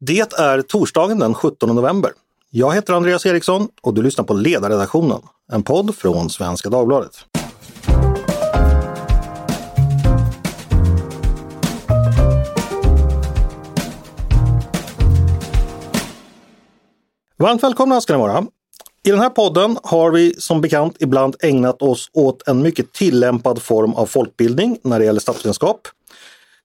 [0.00, 2.10] Det är torsdagen den 17 november.
[2.50, 5.20] Jag heter Andreas Eriksson och du lyssnar på Ledarredaktionen,
[5.52, 7.24] en podd från Svenska Dagbladet.
[17.36, 18.46] Varmt välkomna ska ni vara.
[19.04, 23.62] I den här podden har vi som bekant ibland ägnat oss åt en mycket tillämpad
[23.62, 25.88] form av folkbildning när det gäller statsvetenskap.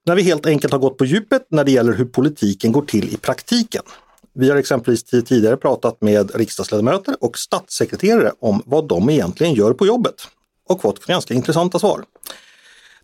[0.06, 3.14] När vi helt enkelt har gått på djupet när det gäller hur politiken går till
[3.14, 3.84] i praktiken.
[4.34, 9.88] Vi har exempelvis tidigare pratat med riksdagsledamöter och statssekreterare om vad de egentligen gör på
[9.88, 10.16] jobbet
[10.70, 12.04] och fått ganska intressanta svar.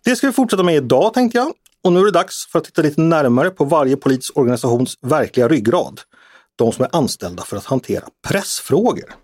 [0.04, 1.52] Det ska vi fortsätta med idag tänkte jag.
[1.84, 5.48] Och nu är det dags för att titta lite närmare på varje politisk organisations verkliga
[5.48, 6.00] ryggrad.
[6.56, 9.14] De som är anställda för att hantera pressfrågor.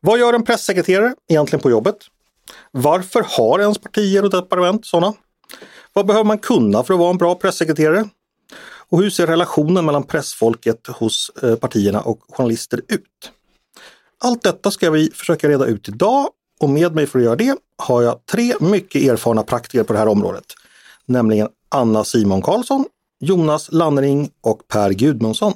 [0.00, 1.96] Vad gör en pressekreterare egentligen på jobbet?
[2.70, 5.14] Varför har ens partier och departement sådana?
[5.92, 8.08] Vad behöver man kunna för att vara en bra pressekreterare?
[8.90, 13.32] Och hur ser relationen mellan pressfolket hos eh, partierna och journalister ut?
[14.20, 16.28] Allt detta ska vi försöka reda ut idag
[16.60, 19.98] och med mig för att göra det har jag tre mycket erfarna praktiker på det
[19.98, 20.44] här området.
[21.06, 22.84] Nämligen Anna Simon Karlsson,
[23.20, 25.52] Jonas Lannering och Per Gudmundsson.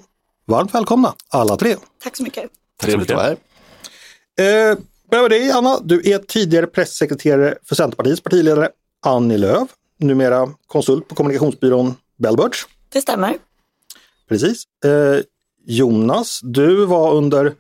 [0.47, 1.77] Varmt välkomna alla tre!
[2.03, 2.51] Tack så mycket!
[2.81, 4.71] Trevligt att vara här.
[4.71, 4.79] Eh,
[5.11, 8.69] börjar med dig Anna, du är tidigare pressekreterare för Centerpartiets partiledare
[9.07, 12.67] Annie Lööf, numera konsult på kommunikationsbyrån Bellbirds.
[12.93, 13.37] Det stämmer.
[14.29, 14.65] Precis.
[14.85, 15.21] Eh,
[15.67, 17.55] Jonas, du var under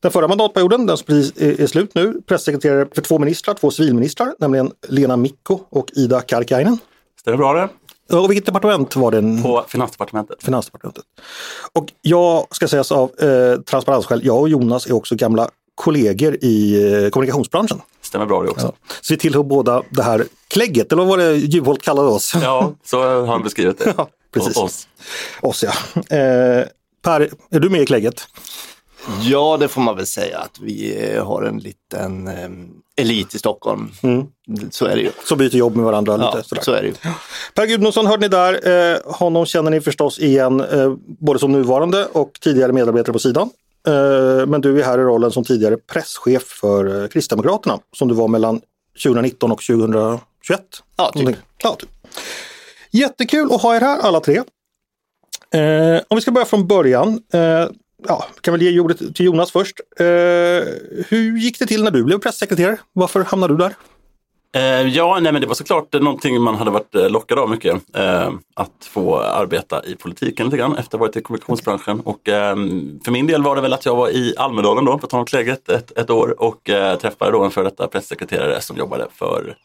[0.00, 4.34] den förra mandatperioden, den som precis är, slut nu, pressekreterare för två ministrar, två civilministrar,
[4.38, 6.78] nämligen Lena Mikko och Ida Karkiainen.
[7.20, 7.68] Stämmer bra det?
[8.16, 9.42] Och vilket departement var det?
[9.42, 10.42] På Finansdepartementet.
[10.42, 11.04] Finansdepartementet.
[11.72, 16.82] Och jag ska säga av eh, transparensskäl, jag och Jonas är också gamla kollegor i
[17.04, 17.80] eh, kommunikationsbranschen.
[18.00, 18.66] Stämmer bra det också.
[18.66, 18.88] Ja.
[19.00, 22.32] Så vi tillhör båda det här klägget, eller vad var det Juholt kallade oss?
[22.42, 23.94] Ja, så har han beskrivit det.
[23.96, 24.56] ja, precis.
[24.56, 24.88] Oss.
[25.40, 25.72] Oss ja.
[26.16, 26.64] Eh,
[27.02, 28.28] per, är du med i klägget?
[29.22, 32.48] Ja, det får man väl säga att vi eh, har en liten eh,
[32.96, 33.90] elit i Stockholm.
[34.02, 34.26] Mm.
[34.70, 35.10] Så är det ju.
[35.24, 36.48] Så byter jobb med varandra Ja, lite.
[36.48, 36.62] sådär.
[36.62, 36.94] så är det ju.
[37.54, 38.68] Per Gudmundsson hörde ni där.
[38.94, 43.50] Eh, honom känner ni förstås igen eh, både som nuvarande och tidigare medarbetare på sidan.
[43.88, 48.14] Eh, men du är här i rollen som tidigare presschef för eh, Kristdemokraterna som du
[48.14, 48.60] var mellan
[49.02, 49.62] 2019 och
[50.48, 50.82] 2021.
[50.96, 51.36] Ja, typ.
[51.62, 51.88] Ja, typ.
[52.90, 54.36] Jättekul att ha er här alla tre.
[55.54, 57.20] Eh, om vi ska börja från början.
[57.32, 57.68] Eh,
[58.08, 59.80] ja, kan väl ge ordet till Jonas först.
[59.98, 60.06] Eh,
[61.08, 62.78] hur gick det till när du blev pressekreterare?
[62.92, 63.74] Varför hamnade du där?
[64.56, 67.96] Eh, ja, nej, men det var såklart någonting man hade varit eh, lockad av mycket.
[67.96, 72.00] Eh, att få arbeta i politiken lite grann efter att ha varit i kommunikationsbranschen.
[72.00, 72.56] Och, eh,
[73.04, 75.18] för min del var det väl att jag var i Almedalen då, för att ta
[75.18, 76.60] något läget, ett, ett år och
[77.00, 79.56] träffade då en före detta pressekreterare som jobbade för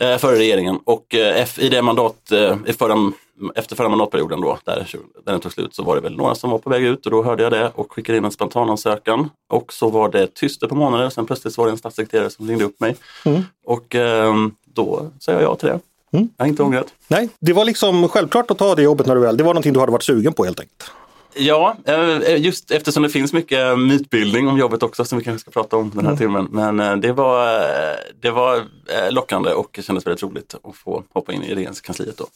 [0.00, 0.78] eh, för regeringen.
[0.84, 3.12] Och eh, i det mandat, eh, i förra,
[3.54, 4.86] efter förra mandatperioden då, där,
[5.24, 7.12] där den tog slut, så var det väl några som var på väg ut och
[7.12, 9.30] då hörde jag det och skickade in en spontanansökan.
[9.48, 12.30] Och så var det tyst par månader och sen plötsligt så var det en statssekreterare
[12.30, 12.96] som ringde upp mig.
[13.24, 13.42] Mm.
[13.64, 14.34] Och eh,
[14.74, 15.80] då sa jag ja till det.
[16.12, 16.28] Mm.
[16.36, 16.86] Jag har inte ångrat.
[17.08, 19.72] Nej, det var liksom självklart att ta det jobbet när du väl, det var någonting
[19.72, 20.90] du hade varit sugen på helt enkelt.
[21.38, 25.50] Ja, eh, just eftersom det finns mycket mytbildning om jobbet också som vi kanske ska
[25.50, 26.48] prata om den här timmen.
[26.50, 31.04] Men eh, det var, eh, det var eh, lockande och kändes väldigt roligt att få
[31.14, 32.26] hoppa in i regeringskansliet då.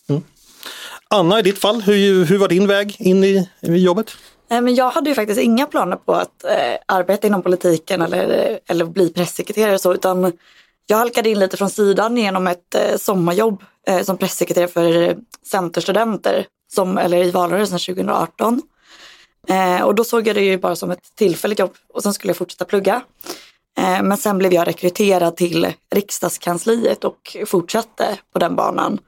[1.08, 4.16] Anna, i ditt fall, hur, hur var din väg in i, i jobbet?
[4.50, 8.58] Eh, Men jag hade ju faktiskt inga planer på att eh, arbeta inom politiken eller,
[8.66, 10.32] eller bli pressekreterare och så, utan
[10.86, 15.14] jag halkade in lite från sidan genom ett eh, sommarjobb eh, som pressekreterare för eh,
[15.50, 18.62] Centerstudenter, som, eller i valrörelsen 2018.
[19.48, 22.30] Eh, och då såg jag det ju bara som ett tillfälligt jobb och sen skulle
[22.30, 23.02] jag fortsätta plugga.
[23.78, 28.98] Eh, men sen blev jag rekryterad till riksdagskansliet och fortsatte på den banan.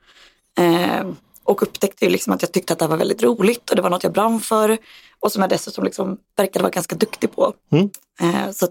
[0.58, 1.06] Eh,
[1.44, 3.90] och upptäckte ju liksom att jag tyckte att det var väldigt roligt och det var
[3.90, 4.78] något jag brann för.
[5.20, 7.52] Och som jag dessutom liksom verkade vara ganska duktig på.
[7.72, 7.90] Mm.
[8.20, 8.68] Eh, så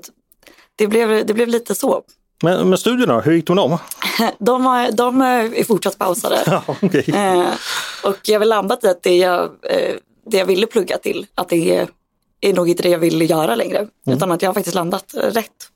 [0.75, 2.01] det, blev, det blev lite så.
[2.43, 3.77] Men, men studierna, hur gick med dem?
[4.39, 6.43] De, har- de är fortsatt pausade.
[6.45, 7.05] Ja, okej.
[7.13, 7.47] Eh,
[8.03, 11.25] och jag har väl landat i att det jag, eh, det jag ville plugga till,
[11.35, 11.87] att det är,
[12.41, 13.87] är nog inte det jag vill göra längre.
[14.07, 15.69] Utan att jag har faktiskt landat rätt.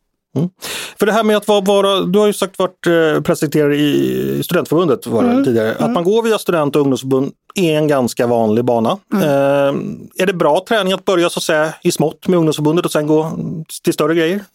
[1.00, 4.42] För det här med att vara, vara du har ju sagt varit eh, pressekreterare i
[4.44, 5.76] studentförbundet var det tidigare.
[5.80, 8.98] Att man går via student och ungdomsförbund är en ganska vanlig bana.
[9.14, 9.76] Eh,
[10.16, 13.08] är det bra träning att börja så att säga i smått med ungdomsförbundet och sen
[13.08, 13.32] gå
[13.84, 14.46] till större grejer?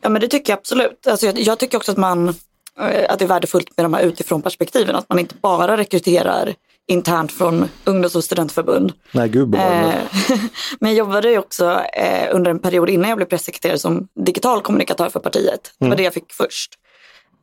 [0.00, 1.06] Ja men det tycker jag absolut.
[1.06, 4.02] Alltså, jag, jag tycker också att, man, eh, att det är värdefullt med de här
[4.02, 4.96] utifrån perspektiven.
[4.96, 6.54] Att man inte bara rekryterar
[6.88, 8.92] internt från ungdoms och studentförbund.
[9.12, 9.92] Nej, gud bevare.
[9.92, 10.38] Eh,
[10.80, 15.08] Men jag jobbade också eh, under en period innan jag blev pressekreterare som digital kommunikatör
[15.08, 15.72] för partiet.
[15.78, 16.74] Det var det jag fick först.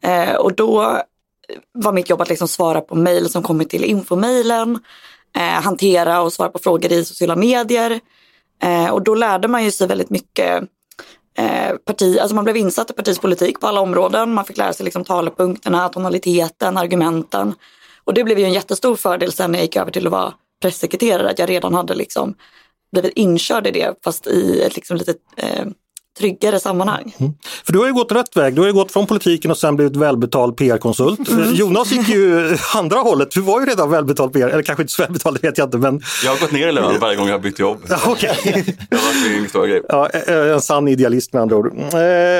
[0.03, 1.01] Eh, och då
[1.73, 4.79] var mitt jobb att liksom svara på mejl som kommit till infomejlen.
[5.37, 7.99] eh, hantera och svara på frågor i sociala medier.
[8.63, 10.63] Eh, och då lärde man ju sig väldigt mycket
[11.37, 14.33] eh, parti, alltså man blev insatt i partiets politik på alla områden.
[14.33, 17.53] Man fick lära sig liksom talepunkterna, tonaliteten, argumenten.
[18.03, 20.33] Och det blev ju en jättestor fördel sen när jag gick över till att vara
[20.61, 22.35] pressekreterare, att jag redan hade liksom
[22.91, 25.65] blivit inkörd i det fast i ett liksom lite eh,
[26.19, 27.15] tryggare sammanhang.
[27.19, 27.33] Mm.
[27.65, 28.55] För du har ju gått rätt väg.
[28.55, 31.29] Du har ju gått från politiken och sen blivit välbetald PR-konsult.
[31.29, 31.53] Mm.
[31.53, 33.31] Jonas gick ju andra hållet.
[33.31, 35.77] Du var ju redan välbetald PR, eller kanske inte så välbetald, det vet jag inte.
[35.77, 36.01] Men...
[36.23, 37.77] Jag har gått ner i lön varje gång jag har bytt jobb.
[38.07, 38.35] okay.
[38.89, 39.81] det har varit en stor grej.
[39.89, 41.73] Ja, en sann idealist med andra ord.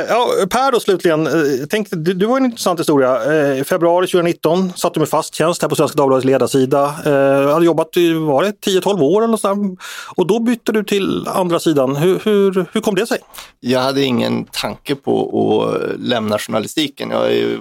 [0.09, 1.27] Ja, per då slutligen,
[1.69, 3.55] tänk, du, du var en intressant historia.
[3.55, 6.95] I februari 2019 satt du med fast tjänst här på Svenska Dagbladets ledarsida.
[7.03, 9.75] Du hade jobbat i 10-12 år eller så
[10.15, 11.95] och då bytte du till andra sidan.
[11.95, 13.17] Hur, hur, hur kom det sig?
[13.63, 17.09] Jag hade ingen tanke på att lämna journalistiken.
[17.09, 17.59] Jag har ju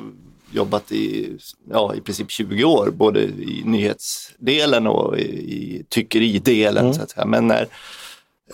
[0.52, 1.37] jobbat i,
[1.70, 6.85] ja, i princip 20 år, både i nyhetsdelen och i, i tyckeridelen.
[6.85, 6.94] Mm.
[6.94, 7.26] Så att säga.
[7.26, 7.69] Men när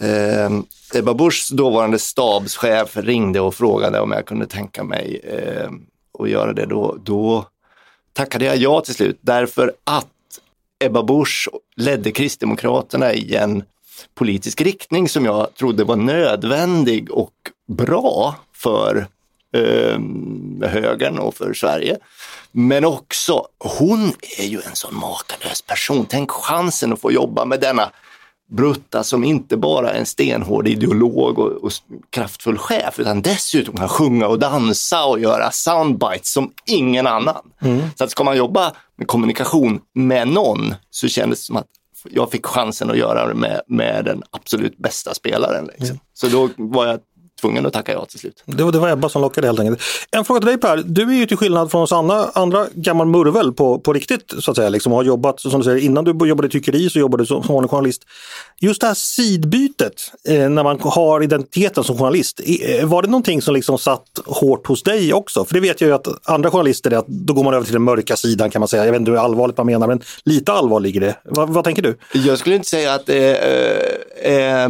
[0.00, 0.50] eh,
[0.94, 5.70] Ebba Buschs dåvarande stabschef ringde och frågade om jag kunde tänka mig eh,
[6.18, 7.46] att göra det, då, då
[8.12, 9.18] tackade jag ja till slut.
[9.20, 10.06] Därför att
[10.84, 13.62] Ebba Busch ledde Kristdemokraterna i en
[14.14, 17.32] politisk riktning som jag trodde var nödvändig och
[17.68, 19.06] bra för
[19.54, 19.98] eh,
[20.68, 21.98] högern och för Sverige.
[22.52, 26.06] Men också, hon är ju en sån makalös person.
[26.08, 27.90] Tänk chansen att få jobba med denna
[28.48, 31.72] Brutta som inte bara är en stenhård ideolog och, och,
[32.10, 37.50] kraftfull chef utan dessutom kan sjunga och dansa och göra soundbites som ingen annan.
[37.60, 37.80] Mm.
[37.98, 41.66] Så att ska man jobba med kommunikation med någon så kändes det som att
[42.10, 45.66] jag fick chansen att göra det med, med den absolut bästa spelaren.
[45.66, 45.86] Liksom.
[45.86, 45.98] Mm.
[46.12, 47.00] Så då var jag
[47.40, 48.42] tvungen att tacka ja till slut.
[48.46, 49.82] Det var, det var Ebba som lockade helt enkelt.
[50.10, 53.06] En fråga till dig Per, du är ju till skillnad från oss andra, andra gammal
[53.06, 56.28] murvel på, på riktigt så att säga, liksom, har jobbat, som du säger, innan du
[56.28, 58.02] jobbade i tyckeri så jobbade du som, som journalist.
[58.60, 63.42] Just det här sidbytet eh, när man har identiteten som journalist, eh, var det någonting
[63.42, 65.44] som liksom satt hårt hos dig också?
[65.44, 67.72] För det vet jag ju att andra journalister, är att då går man över till
[67.72, 68.84] den mörka sidan kan man säga.
[68.84, 71.16] Jag vet inte hur allvarligt man menar, men lite allvar ligger det.
[71.24, 71.98] Va, vad tänker du?
[72.12, 73.36] Jag skulle inte säga att det
[74.22, 74.68] äh, äh,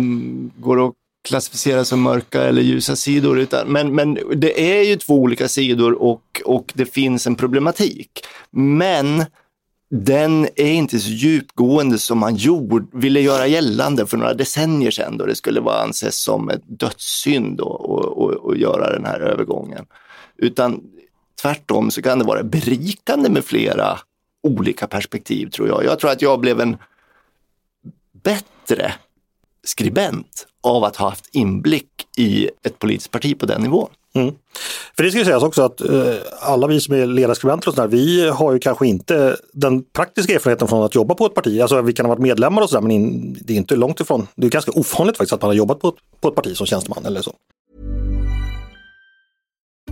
[0.57, 0.93] går att
[1.27, 3.39] klassificera som mörka eller ljusa sidor.
[3.39, 8.11] Utan, men, men det är ju två olika sidor och, och det finns en problematik.
[8.51, 9.25] Men
[9.91, 15.19] den är inte så djupgående som man gjorde, ville göra gällande för några decennier sedan
[15.19, 19.87] då det skulle vara anses som ett dödssynd att göra den här övergången.
[20.37, 20.81] Utan
[21.43, 23.99] tvärtom så kan det vara berikande med flera
[24.43, 25.85] olika perspektiv tror jag.
[25.85, 26.77] Jag tror att jag blev en
[28.23, 28.95] bättre
[29.69, 33.89] skribent av att ha haft inblick i ett politiskt parti på den nivån.
[34.15, 34.35] Mm.
[34.97, 38.29] För det ska sägas också att eh, alla vi som är ledarskribenter och sådär, vi
[38.29, 41.61] har ju kanske inte den praktiska erfarenheten från att jobba på ett parti.
[41.61, 44.27] Alltså vi kan ha varit medlemmar och sådär men in, det är inte långt ifrån.
[44.35, 46.67] Det är ganska ovanligt faktiskt att man har jobbat på ett, på ett parti som
[46.67, 47.35] tjänsteman eller så.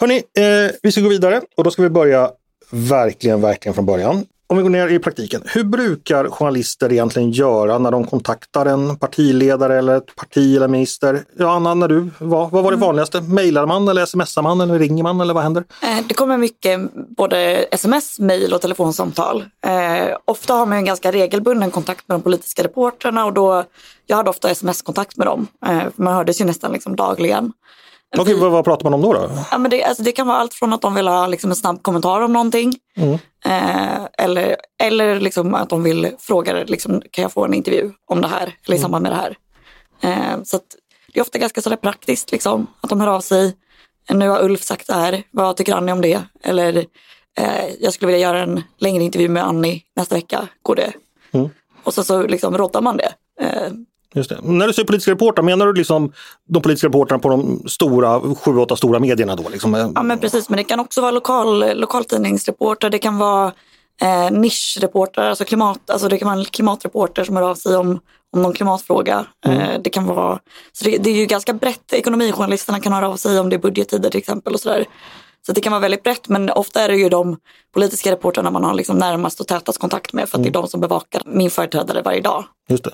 [0.00, 2.30] Hörni, eh, vi ska gå vidare och då ska vi börja
[2.70, 4.24] verkligen, verkligen från början.
[4.46, 8.96] Om vi går ner i praktiken, hur brukar journalister egentligen göra när de kontaktar en
[8.96, 11.24] partiledare eller ett parti eller minister?
[11.38, 12.80] Ja, Anna, när du var, vad var det mm.
[12.80, 13.20] vanligaste?
[13.20, 15.64] Mailar man eller smsar man eller ringer man eller vad händer?
[15.82, 16.80] Eh, det kommer mycket
[17.16, 17.36] både
[17.70, 19.44] sms, mail och telefonsamtal.
[19.66, 23.64] Eh, ofta har man en ganska regelbunden kontakt med de politiska reportrarna och då,
[24.06, 25.46] jag hade ofta sms-kontakt med dem.
[25.66, 27.52] Eh, man hördes ju nästan liksom dagligen.
[28.18, 29.12] Okej, vad, vad pratar man om då?
[29.12, 29.30] då?
[29.50, 31.56] Ja, men det, alltså, det kan vara allt från att de vill ha liksom, en
[31.56, 32.74] snabb kommentar om någonting.
[32.96, 33.18] Mm.
[33.44, 38.20] Eh, eller eller liksom, att de vill fråga, liksom, kan jag få en intervju om
[38.20, 38.42] det här?
[38.42, 38.82] Eller i mm.
[38.82, 39.36] samband med det här.
[40.00, 40.60] Eh, så
[41.12, 43.56] det är ofta ganska sådär praktiskt liksom, att de hör av sig.
[44.12, 46.22] Nu har Ulf sagt det här, vad tycker Annie om det?
[46.42, 46.76] Eller
[47.38, 50.92] eh, jag skulle vilja göra en längre intervju med Annie nästa vecka, går det?
[51.32, 51.50] Mm.
[51.84, 53.12] Och så, så liksom råddar man det.
[54.14, 54.38] Just det.
[54.42, 56.12] När du säger politiska reportrar, menar du liksom
[56.48, 59.48] de politiska reportrarna på de stora, sju, åtta stora medierna då?
[59.48, 59.92] Liksom?
[59.94, 63.52] Ja men precis, men det kan också vara lokal, lokaltidningsreportrar, det kan vara
[64.00, 68.00] eh, nischreportrar, alltså, klimat, alltså det kan vara en klimatreporter som hör av sig om,
[68.32, 69.26] om någon klimatfråga.
[69.46, 69.60] Mm.
[69.60, 70.38] Eh, det kan vara,
[70.72, 73.60] så det, det, är ju ganska brett, ekonomijournalisterna kan höra av sig om det är
[73.60, 74.86] budgettider till exempel och sådär.
[75.46, 77.36] Så det kan vara väldigt brett men ofta är det ju de
[77.74, 80.68] politiska reportrarna man har liksom närmast och tätast kontakt med för att det är de
[80.68, 82.44] som bevakar min företrädare varje dag.
[82.68, 82.90] Just det.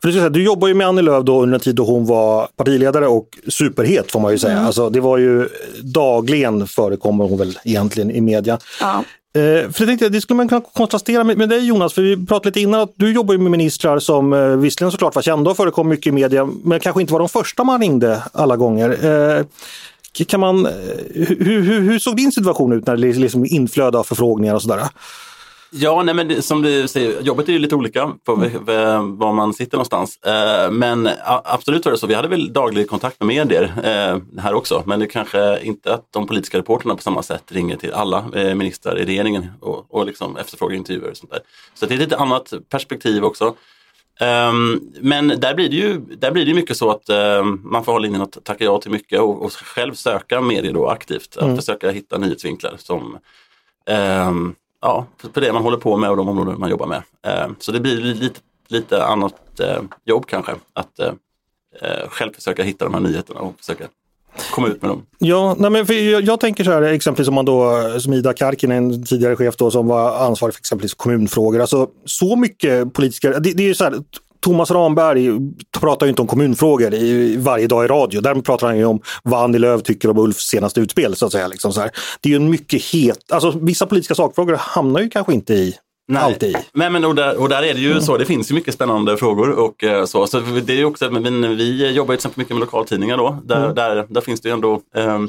[0.00, 2.06] För du, säga, du jobbar ju med Annie Lööf då under en tid då hon
[2.06, 4.60] var partiledare och superhet får man ju säga.
[4.60, 5.48] Alltså, det var ju
[5.82, 8.58] dagligen förekommer hon väl egentligen i media.
[8.80, 9.04] Ja.
[9.34, 12.26] Eh, för jag tänkte, det skulle man kunna kontrastera med, med dig Jonas, för vi
[12.26, 15.50] pratade lite innan att du jobbar ju med ministrar som eh, visserligen såklart var kända
[15.50, 18.90] och förekom mycket i media, men kanske inte var de första man ringde alla gånger.
[19.38, 19.44] Eh,
[20.26, 20.72] kan man, eh,
[21.14, 24.80] hur, hur, hur såg din situation ut när det liksom inflöde av förfrågningar och sådär?
[25.72, 28.50] Ja, nej, men det, som du säger, jobbet är ju lite olika på v-
[29.02, 30.16] var man sitter någonstans.
[30.16, 34.40] Eh, men a- absolut var det så, vi hade väl daglig kontakt med medier eh,
[34.42, 34.82] här också.
[34.86, 38.54] Men det kanske inte att de politiska reporterna på samma sätt ringer till alla eh,
[38.54, 41.40] ministrar i regeringen och, och liksom efterfrågar intervjuer och sånt där.
[41.74, 43.54] Så det är ett lite annat perspektiv också.
[44.20, 47.92] Ehm, men där blir det ju där blir det mycket så att ehm, man får
[47.92, 51.36] hålla inne och tacka ja till mycket och, och själv söka medier då aktivt.
[51.36, 53.18] Att försöka hitta nyhetsvinklar som
[53.86, 57.02] ehm, ja, för det man håller på med och de områden man jobbar med.
[57.26, 60.52] Eh, så det blir lite, lite annat eh, jobb kanske.
[60.72, 61.12] Att eh,
[61.82, 63.84] eh, själv försöka hitta de här nyheterna och försöka
[64.50, 65.06] komma ut med dem.
[65.18, 68.32] Ja, nej men för jag, jag tänker så här, exempelvis om man då, som Ida
[68.32, 71.60] Karkinen, en tidigare chef då, som var ansvarig för exempelvis kommunfrågor.
[71.60, 73.94] Alltså så mycket politiska, det, det är ju så här,
[74.40, 75.30] Thomas Ramberg
[75.80, 78.20] pratar ju inte om kommunfrågor i, varje dag i radio.
[78.20, 81.16] Där pratar han ju om vad Annie Lööf tycker om Ulfs senaste utspel.
[81.16, 81.90] Så att säga, liksom så här.
[82.20, 85.74] Det är ju en mycket het, alltså vissa politiska sakfrågor hamnar ju kanske inte i
[86.18, 86.56] alltid.
[86.72, 89.16] Nej, men och där, och där är det ju så, det finns ju mycket spännande
[89.16, 90.26] frågor och eh, så.
[90.26, 93.38] så det är ju också, men vi jobbar ju till exempel mycket med lokaltidningar då.
[93.44, 95.28] Där, där, där finns det ju ändå ehm,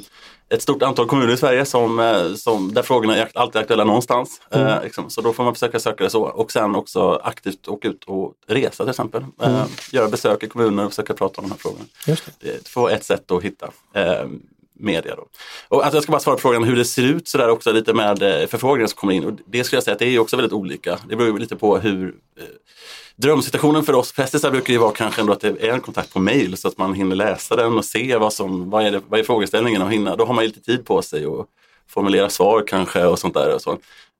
[0.54, 4.42] ett stort antal kommuner i Sverige som, eh, som, där frågorna är alltid aktuella någonstans.
[4.52, 5.10] Eh, liksom.
[5.10, 6.22] Så då får man försöka söka det så.
[6.24, 9.26] Och sen också aktivt åka ut och resa till exempel.
[9.44, 11.86] Eh, Göra besök i kommuner och försöka prata om de här frågorna.
[12.08, 14.26] Just Det är två- ett sätt att hitta eh,
[14.74, 15.16] media.
[15.16, 15.26] Då.
[15.68, 17.94] Och alltså jag ska bara svara på frågan hur det ser ut sådär också lite
[17.94, 19.26] med eh, förfrågningar som kommer in.
[19.26, 21.00] Och det skulle jag säga att det är också väldigt olika.
[21.10, 22.44] Det beror lite på hur eh,
[23.22, 26.20] Drömsituationen för oss prästisar brukar ju vara kanske ändå att det är en kontakt på
[26.20, 29.20] mail så att man hinner läsa den och se vad som, vad är, det, vad
[29.20, 31.46] är frågeställningen och hinna, då har man ju lite tid på sig och
[31.90, 33.56] formulera svar kanske och sånt där.
[33.56, 33.78] Och så.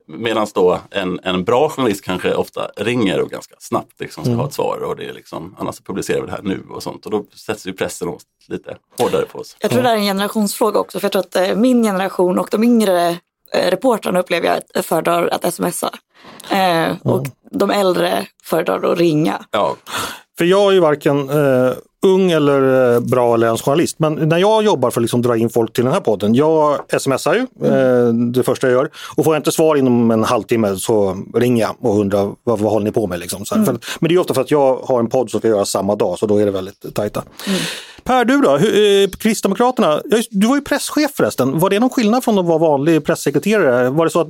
[0.08, 4.48] Medan då en, en bra journalist kanske ofta ringer och ganska snabbt liksom ska ha
[4.48, 7.12] ett svar och det är liksom, annars publicerar vi det här nu och sånt och
[7.12, 9.58] då sätts ju pressen åt lite hårdare på oss.
[9.60, 12.48] Jag tror det är en generationsfråga också, för jag tror att eh, min generation och
[12.52, 13.10] de yngre
[13.54, 15.92] eh, reportrarna upplever jag att- föredrar att smsa.
[16.50, 19.46] Eh, och de äldre föredrar att ringa.
[19.52, 19.76] Ja,
[20.38, 21.74] För jag är ju varken eh,
[22.06, 24.00] ung eller eh, bra eller ens journalist.
[24.00, 26.80] Men när jag jobbar för att liksom dra in folk till den här podden, jag
[27.02, 28.90] smsar ju eh, det första jag gör.
[29.16, 32.72] Och får jag inte svar inom en halvtimme så ringer jag och undrar vad, vad
[32.72, 33.20] håller ni på med?
[33.20, 33.64] Liksom, så här.
[33.64, 35.96] För, men det är ofta för att jag har en podd som ska göras samma
[35.96, 37.24] dag så då är det väldigt tajta.
[38.04, 38.58] Per, du då?
[38.58, 41.60] Hur, eh, Kristdemokraterna, du var ju presschef förresten.
[41.60, 43.90] Var det någon skillnad från att vara vanlig pressekreterare?
[43.90, 44.28] Var det så att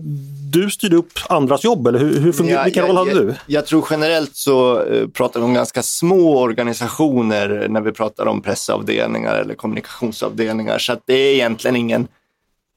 [0.52, 3.36] du styrde upp andras jobb eller hur, hur fungerar, Ja, vilken roll hade jag, du?
[3.48, 8.42] Jag tror generellt så eh, pratar vi om ganska små organisationer när vi pratar om
[8.42, 10.78] pressavdelningar eller kommunikationsavdelningar.
[10.78, 12.08] Så att det är egentligen ingen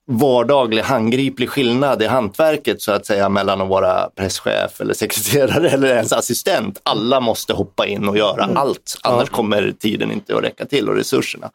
[0.07, 5.89] vardaglig handgriplig skillnad i hantverket så att säga mellan att vara presschef eller sekreterare eller
[5.89, 6.81] ens assistent.
[6.83, 10.97] Alla måste hoppa in och göra allt, annars kommer tiden inte att räcka till och
[10.97, 11.51] resurserna.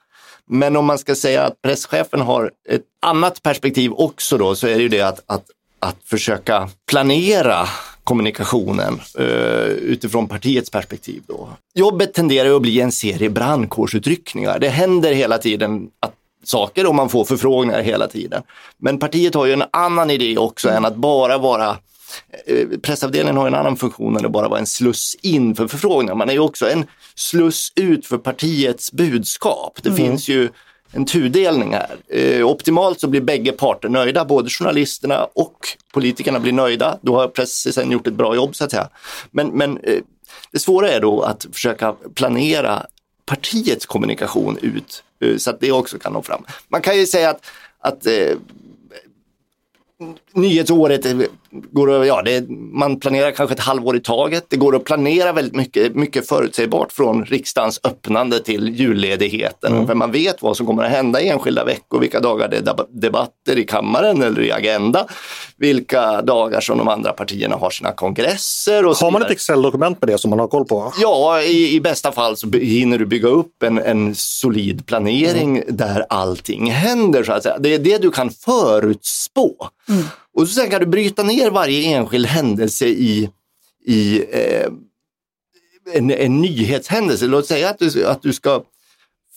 [0.47, 4.75] Men om man ska säga att presschefen har ett annat perspektiv också då så är
[4.75, 5.45] det ju det att, att,
[5.79, 7.67] att försöka planera
[8.03, 11.23] kommunikationen eh, utifrån partiets perspektiv.
[11.27, 11.49] Då.
[11.73, 14.59] Jobbet tenderar att bli en serie brandkårsutryckningar.
[14.59, 18.43] Det händer hela tiden att saker och man får förfrågningar hela tiden.
[18.77, 21.77] Men partiet har ju en annan idé också än att bara vara
[22.45, 26.15] eh, Pressavdelningen har en annan funktion än att bara vara en sluss in för förfrågningar.
[26.15, 29.79] Man är ju också en sluss ut för partiets budskap.
[29.83, 30.49] Det finns ju
[30.91, 31.95] en tudelning här.
[32.07, 35.57] Eh, optimalt så blir bägge parter nöjda, både journalisterna och
[35.93, 36.97] politikerna blir nöjda.
[37.01, 38.89] Då har pressen gjort ett bra jobb så att säga.
[39.31, 39.99] Men, men eh,
[40.51, 42.85] det svåra är då att försöka planera
[43.29, 46.43] partiets kommunikation ut eh, så att det också kan nå fram.
[46.67, 47.45] Man kan ju säga att,
[47.79, 48.37] att eh,
[50.33, 51.05] nyhetsåret
[51.71, 54.45] går att, ja, det, man planerar kanske ett halvår i taget.
[54.49, 59.87] Det går att planera väldigt mycket, mycket förutsägbart från riksdagens öppnande till julledigheten.
[59.87, 62.61] För man vet vad som kommer att hända i enskilda veckor, vilka dagar det är
[62.61, 65.05] deb- debatter i kammaren eller i Agenda,
[65.57, 68.85] vilka dagar som de andra partierna har sina kongresser.
[68.85, 69.31] Och Har man ett.
[69.31, 70.93] Excel-dokument med det som man har koll på?
[71.01, 76.05] Ja, i, i bästa fall så hinner du bygga upp en, en solid planering där
[76.09, 77.23] allting händer.
[77.23, 77.57] Så att säga.
[77.59, 79.69] Det är det du kan förutspå.
[80.39, 83.29] Och så sen kan du bryta ner varje enskild händelse i,
[83.85, 84.67] i eh,
[85.93, 87.27] en, en nyhetshändelse.
[87.27, 88.63] Låt säga att du, att du ska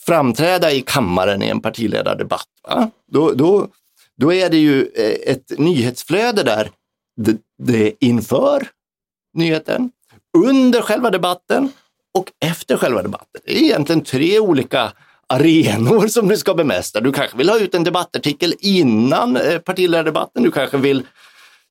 [0.05, 2.47] framträda i kammaren i en partiledardebatt.
[2.67, 2.91] Va?
[3.11, 3.67] Då, då,
[4.17, 6.71] då är det ju eh, ett nyhetsflöde där
[7.21, 8.67] det, det är inför
[9.33, 9.91] nyheten,
[10.37, 11.71] under själva debatten
[12.13, 13.41] och efter själva debatten.
[13.45, 14.93] Det är egentligen tre olika
[15.27, 17.01] arenor som du ska bemästra.
[17.01, 20.43] Du kanske vill ha ut en debattartikel innan eh, partiledardebatten.
[20.43, 21.03] Du kanske vill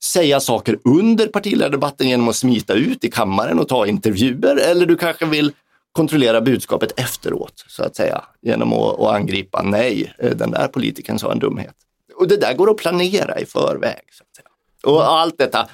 [0.05, 4.57] säga saker under partiledardebatten genom att smita ut i kammaren och ta intervjuer.
[4.57, 5.53] Eller du kanske vill
[5.93, 11.19] kontrollera budskapet efteråt, så att säga, genom att, att angripa nej, eh, den där politikern
[11.19, 11.75] sa en dumhet.
[12.17, 14.03] Och det där går att planera i förväg.
[14.13, 14.49] Så att säga.
[14.83, 15.69] Och allt detta,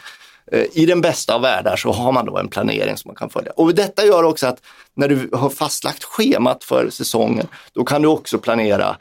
[0.73, 3.53] i den bästa av världar så har man då en planering som man kan följa.
[3.53, 4.59] Och detta gör också att
[4.95, 8.97] när du har fastlagt schemat för säsongen, då kan du också planera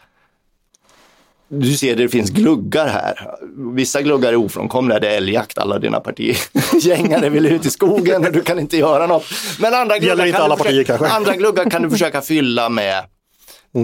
[1.50, 3.36] du ser det finns gluggar här.
[3.74, 8.32] Vissa gluggar är ofrånkomliga, det är älgjakt, alla dina partigängare vill ut i skogen och
[8.32, 9.26] du kan inte göra något.
[9.60, 13.04] Men andra gluggar, kan, du försöka, andra gluggar kan du försöka fylla med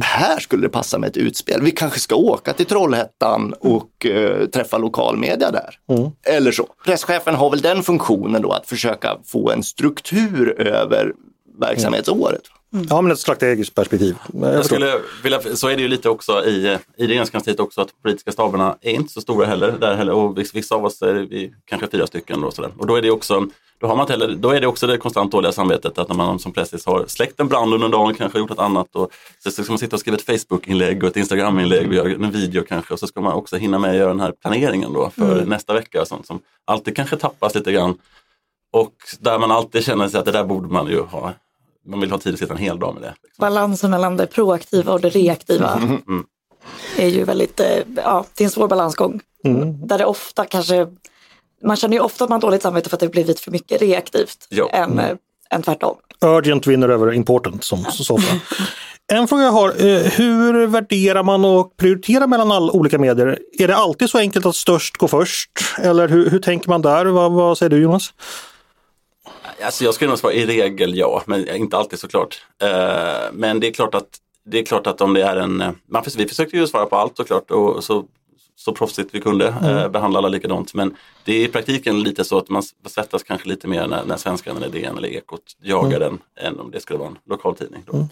[0.03, 1.61] här skulle det passa med ett utspel.
[1.61, 5.79] Vi kanske ska åka till Trollhättan och eh, träffa lokalmedia där.
[6.35, 6.67] Eller så.
[6.85, 11.13] Presschefen har väl den funktionen då att försöka få en struktur över
[11.59, 12.41] verksamhetsåret.
[12.89, 14.15] Ja, men ett strategiskt perspektiv.
[14.33, 18.01] Jag Jag skulle vilja, så är det ju lite också i, i regeringskansliet också att
[18.03, 19.71] politiska staberna är inte så stora heller.
[19.79, 22.41] Där heller och vissa- av oss är vi kanske fyra stycken.
[22.41, 22.71] Då, sådär.
[22.77, 23.47] och då är det också
[23.79, 26.39] då, har man heller, då är det också det konstant dåliga samvetet att när man
[26.39, 29.11] som pressis har släckt en brand under dagen, kanske gjort något annat och
[29.43, 32.63] så ska man sitta och skriva ett Facebook-inlägg och ett Instagram-inlägg och göra en video
[32.67, 35.45] kanske och så ska man också hinna med att göra den här planeringen då för
[35.45, 37.97] nästa vecka och sånt som alltid kanske tappas lite grann.
[38.71, 41.33] Och där man alltid känner sig att det där borde man ju ha.
[41.85, 43.13] Man vill ha tid att sitta en hel dag med det.
[43.23, 43.41] Liksom.
[43.41, 45.81] Balansen mellan det proaktiva och det reaktiva
[46.97, 49.19] är ju väldigt, eh, ja, det är en svår balansgång.
[49.85, 50.87] Där det ofta kanske,
[51.63, 53.81] man känner ju ofta att man har dåligt samvete för att det blivit för mycket
[53.81, 54.69] reaktivt Ja.
[54.69, 55.15] än, eh,
[55.49, 55.95] än tvärtom.
[56.25, 58.35] Urgent vinner över important som så ofta.
[59.11, 63.39] En fråga jag har, eh, hur värderar man och prioriterar mellan alla olika medier?
[63.59, 65.49] Är det alltid så enkelt att störst går först?
[65.81, 67.05] Eller hur, hur tänker man där?
[67.05, 68.13] Vad, vad säger du Jonas?
[69.63, 72.41] Alltså jag skulle nog svara i regel ja, men inte alltid såklart.
[72.61, 72.69] Eh,
[73.33, 76.03] men det är klart att det är klart att om det är en, eh, man,
[76.17, 78.05] vi försökte ju svara på allt såklart och så,
[78.55, 80.73] så proffsigt vi kunde, eh, behandla alla likadant.
[80.73, 80.95] Men
[81.25, 84.57] det är i praktiken lite så att man svettas kanske lite mer när, när Svenskan
[84.57, 87.83] eller DN eller Ekot jagar den än om det skulle vara en lokaltidning.
[87.85, 88.07] Då.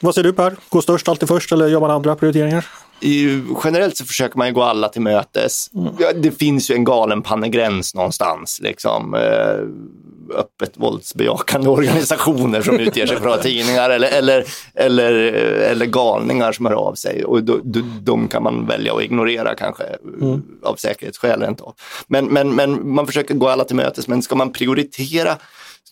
[0.00, 0.56] Vad säger du Per?
[0.68, 2.66] Går störst alltid först eller gör man andra prioriteringar?
[3.00, 5.70] I, generellt så försöker man ju gå alla till mötes.
[5.98, 8.60] Ja, det finns ju en galen pannegräns någonstans.
[8.62, 15.34] Liksom, eh, öppet våldsbejakande organisationer som utger sig för att vara tidningar eller, eller, eller,
[15.34, 17.24] eh, eller galningar som hör av sig.
[17.24, 21.42] Och då, då, de kan man välja att ignorera kanske eh, av säkerhetsskäl.
[21.42, 21.62] Inte.
[22.06, 24.08] Men, men, men man försöker gå alla till mötes.
[24.08, 25.36] Men ska man prioritera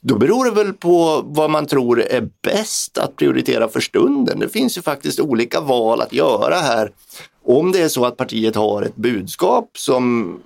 [0.06, 4.38] då beror det väl på vad man tror är bäst att prioritera för stunden.
[4.38, 6.90] Det finns ju faktiskt olika val att göra här.
[7.44, 10.36] Om det är så att partiet har ett budskap som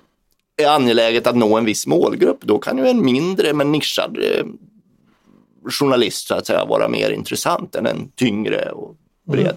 [0.57, 4.45] är angeläget att nå en viss målgrupp, då kan ju en mindre men nischad eh,
[5.69, 8.95] journalist så att säga vara mer intressant än en tyngre och
[9.27, 9.55] bred.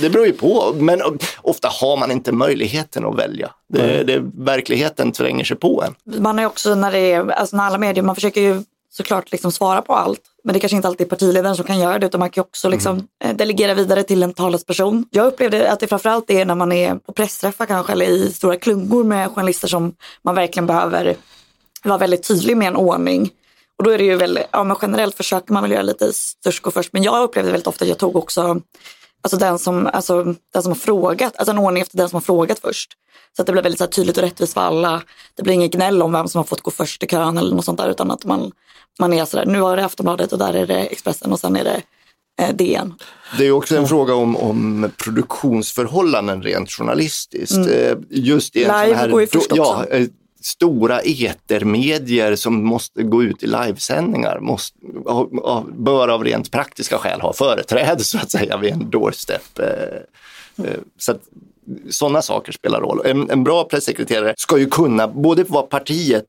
[0.00, 1.02] Det beror ju på, men
[1.42, 3.50] ofta har man inte möjligheten att välja.
[3.68, 6.22] Det, det, verkligheten tränger sig på en.
[6.22, 8.62] Man är också när det är, alltså när alla medier, man försöker ju
[8.96, 10.20] såklart liksom svara på allt.
[10.44, 12.68] Men det kanske inte alltid är partiledaren som kan göra det utan man kan också
[12.68, 15.04] liksom eh, delegera vidare till en talesperson.
[15.10, 18.56] Jag upplevde att det framförallt är när man är på pressträffar kanske eller i stora
[18.56, 21.16] klungor med journalister som man verkligen behöver
[21.84, 23.30] vara väldigt tydlig med en ordning.
[23.78, 26.62] Och då är det ju väldigt, ja men generellt försöker man väl göra lite störst
[26.62, 26.92] gå först.
[26.92, 28.60] Men jag upplevde väldigt ofta att jag tog också
[29.26, 32.20] alltså den, som, alltså den som har frågat, alltså en ordning efter den som har
[32.20, 32.92] frågat först.
[33.36, 35.02] Så att det blir väldigt så här tydligt och rättvist för alla.
[35.34, 37.64] Det blir inget gnäll om vem som har fått gå först i kön eller något
[37.64, 38.52] sånt där utan att man,
[38.98, 41.64] man är sådär, nu har det Aftonbladet och där är det Expressen och sen är
[41.64, 41.82] det
[42.42, 42.94] eh, DN.
[43.38, 47.56] Det är också en fråga om, om produktionsförhållanden rent journalistiskt.
[47.56, 49.56] Eh, Just i en Live sån här, går ju först också.
[49.56, 50.06] Ja, eh,
[50.46, 54.78] stora etermedier som måste gå ut i livesändningar måste,
[55.72, 59.58] bör av rent praktiska skäl ha företräde så att säga vid en doorstep.
[59.58, 61.20] Eh, eh, så att,
[61.90, 63.00] sådana saker spelar roll.
[63.04, 66.26] En, en bra pressekreterare ska ju kunna både vad partiet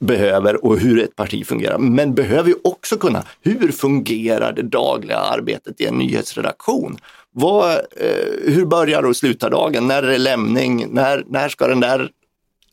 [0.00, 1.78] behöver och hur ett parti fungerar.
[1.78, 6.98] Men behöver ju också kunna, hur fungerar det dagliga arbetet i en nyhetsredaktion?
[7.32, 9.88] Vad, eh, hur börjar och slutar dagen?
[9.88, 10.86] När är det lämning?
[10.90, 12.10] När, när ska den där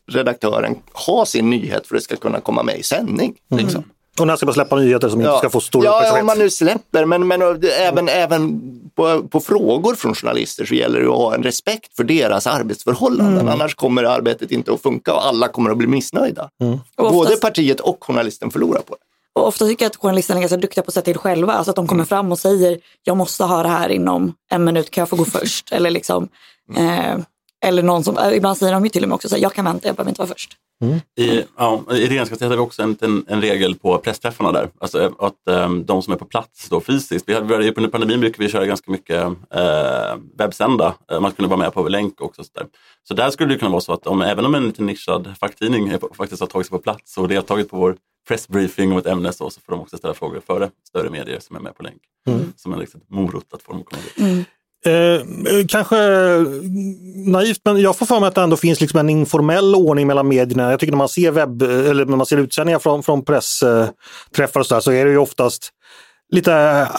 [0.08, 3.34] redaktören ha sin nyhet för att det ska kunna komma med i sändning?
[3.50, 3.84] Liksom?
[4.20, 6.20] Och när ska man släppa nyheter som inte ska få stor ja, uppmärksamhet?
[6.20, 7.42] om man nu släpper, men, men
[7.78, 8.60] även, även
[8.94, 13.48] på, på frågor från journalister så gäller det att ha en respekt för deras arbetsförhållanden.
[13.48, 16.50] Annars kommer arbetet inte att funka och alla kommer att bli missnöjda.
[16.96, 19.40] Både oftast- partiet och journalisten förlorar på det.
[19.40, 21.52] Och ofta tycker jag att journalisterna är ganska duktiga på att säga till själva.
[21.52, 24.90] Alltså att de kommer fram och säger jag måste ha det här inom en minut,
[24.90, 25.72] kan jag få gå först?
[25.72, 26.28] Eller liksom,
[26.76, 27.18] eh,
[27.66, 29.54] Eller någon som, eh, ibland säger de ju till och med också så här, jag
[29.54, 30.56] kan vänta, jag behöver inte vara först.
[31.18, 34.68] I, ja, I regeringskansliet har vi också en, en, en regel på pressträffarna där.
[34.80, 37.28] Alltså att um, de som är på plats då fysiskt.
[37.28, 40.94] Vi hade, under pandemin brukar vi köra ganska mycket eh, webbsända.
[41.12, 42.44] Eh, Man kunde vara med på länk också.
[42.44, 42.66] Så där.
[43.08, 45.88] så där skulle det kunna vara så att om, även om en liten nischad facktidning
[45.88, 47.96] är faktiskt har tagit sig på plats och deltagit på vår
[48.28, 51.56] pressbriefing om ett ämne så, så får de också ställa frågor före större medier som
[51.56, 52.00] är med på länk.
[52.56, 54.46] Som en liksom, morot att få dem att komma dit.
[54.86, 55.22] Eh,
[55.68, 55.96] kanske
[57.26, 60.28] naivt, men jag får för mig att det ändå finns liksom en informell ordning mellan
[60.28, 60.70] medierna.
[60.70, 64.66] Jag tycker när man ser webb eller när man ser utsändningar från, från pressträffar och
[64.66, 65.70] så, där, så är det ju oftast
[66.30, 66.50] lite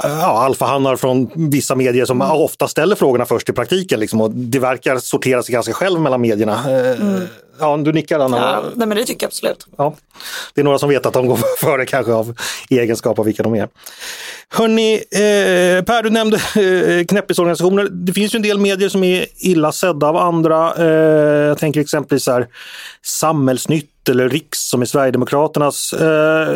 [0.03, 3.99] ja, alfahannar från vissa medier som ofta ställer frågorna först i praktiken.
[3.99, 6.53] Liksom, och det verkar sortera sig ganska själv mellan medierna.
[6.53, 7.21] Eh,
[7.59, 8.37] Ja, du nickar Anna.
[8.37, 9.67] Ja, nej, men det tycker jag absolut.
[9.77, 9.95] Ja,
[10.53, 12.35] det är några som vet att de går före kanske av
[12.69, 13.69] egenskap av vilka de är.
[14.49, 17.87] Hörni, eh, Per, du nämnde eh, knäppisorganisationer.
[17.91, 20.73] Det finns ju en del medier som är illa sedda av andra.
[20.75, 22.47] Eh, jag tänker exempelvis här,
[23.05, 25.93] Samhällsnytt eller Riks som är Sverigedemokraternas.
[25.93, 26.47] Eh,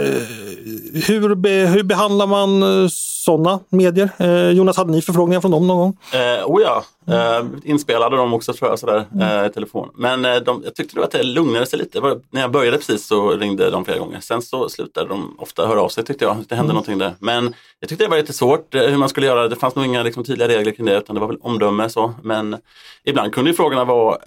[1.07, 2.89] hur, be, hur behandlar man eh,
[3.25, 4.09] sådana medier?
[4.17, 5.97] Eh, Jonas, hade ni förfrågningar från dem någon gång?
[6.13, 9.89] Eh, oh ja, eh, inspelade de också tror jag sådär eh, i telefon.
[9.95, 11.97] Men eh, de, jag tyckte nog att det lugnade sig lite.
[11.97, 14.19] Det var, när jag började precis så ringde de flera gånger.
[14.19, 16.37] Sen så slutade de ofta höra av sig tyckte jag.
[16.49, 17.13] Det hände någonting där.
[17.19, 19.47] Men jag tyckte det var lite svårt hur man skulle göra.
[19.47, 22.13] Det fanns nog inga liksom, tydliga regler kring det utan det var väl omdöme så.
[22.23, 22.57] Men
[23.03, 24.17] ibland kunde ju frågorna vara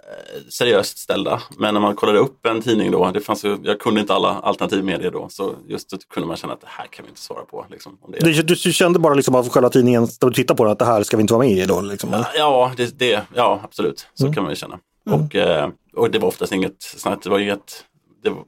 [0.49, 1.43] seriöst ställda.
[1.59, 4.29] Men när man kollade upp en tidning då, det fanns ju, jag kunde inte alla
[4.29, 5.29] alternativmedier då.
[5.31, 7.67] Så just då kunde man känna att det här kan vi inte svara på.
[7.71, 8.43] Liksom, om det är.
[8.43, 10.85] Du, du, kände bara liksom av själva tidningen, när du tittade på den, att det
[10.85, 11.81] här ska vi inte vara med i då?
[11.81, 12.27] Liksom, eller?
[12.37, 14.07] Ja, det, det, ja absolut.
[14.15, 14.79] Så kan man ju känna.
[15.11, 17.85] Och, eh, och det var oftast inget, snart, det var inget
[18.23, 18.45] det var,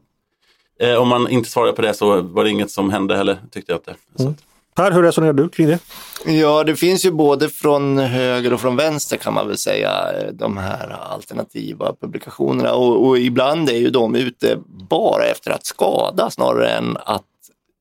[0.80, 3.72] eh, om man inte svarade på det så var det inget som hände heller tyckte
[3.72, 3.80] jag.
[3.80, 4.38] Att,
[4.78, 5.78] Per, hur resonerar du kring det?
[6.26, 10.32] Ja, det finns ju både från höger och från vänster kan man väl säga, eh,
[10.32, 12.74] de här alternativa publikationerna.
[12.74, 14.58] Och, och ibland är ju de ute
[14.90, 17.24] bara efter att skada snarare än att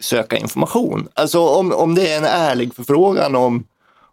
[0.02, 1.08] söka information.
[1.13, 3.63] Alltså om, om det är en ärlig förfrågan om,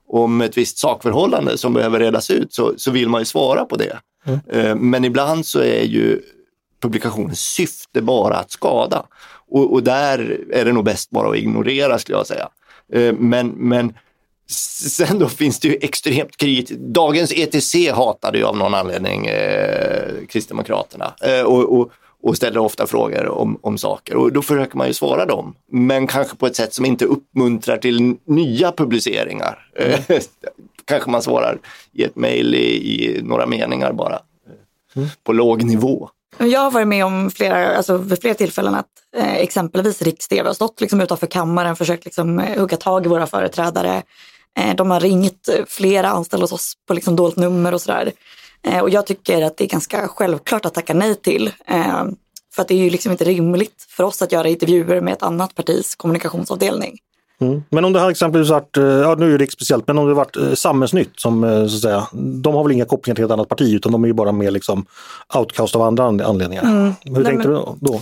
[0.09, 3.77] om ett visst sakförhållande som behöver redas ut så, så vill man ju svara på
[3.77, 3.99] det.
[4.53, 6.21] Eh, Men ibland så är ju
[6.83, 9.07] publikationens syfte bara att skada.
[9.49, 12.49] Och, och där är det nog bäst bara att ignorera skulle jag säga.
[12.93, 13.95] Eh, Men, men
[14.51, 16.81] sen då finns det ju extremt kritiskt.
[16.81, 21.93] Dagens ETC hatade ju av någon anledning eh, Kristdemokraterna eh, och, och,
[22.25, 25.55] och ställer ofta frågor om, om saker och då försöker man ju svara dem.
[25.73, 29.59] Men kanske på ett sätt som inte uppmuntrar till nya publiceringar.
[29.79, 30.01] Eh,
[30.85, 31.59] kanske man svarar
[31.93, 32.59] i ett mejl i,
[33.19, 34.15] i några meningar bara.
[34.97, 36.09] eh, På låg nivå.
[36.39, 40.55] Jag har varit med om flera, alltså vid flera tillfällen att eh, exempelvis Riks-TV har
[40.55, 44.03] stått liksom utanför kammaren, försökt liksom, eh, hugga tag i våra företrädare.
[44.59, 48.13] Eh, de har ringt eh, flera anställda hos oss på liksom dolt nummer och sådär.
[48.67, 51.47] Eh, och jag tycker att det är ganska självklart att tacka nej till.
[51.67, 52.05] Eh,
[52.55, 55.23] för att det är ju liksom inte rimligt för oss att göra intervjuer med ett
[55.23, 56.99] annat partis kommunikationsavdelning.
[57.71, 60.15] Men om det här exempelvis varit, eh, ja nu är det speciellt, men om det
[60.15, 63.75] varit Samhällsnytt som så att säga, de har väl inga kopplingar till ett annat parti
[63.75, 64.87] utan de är ju bara mer liksom
[65.35, 66.65] outcast av andra an- anledningar.
[66.65, 68.01] Hur Nej, tänkte men- du då?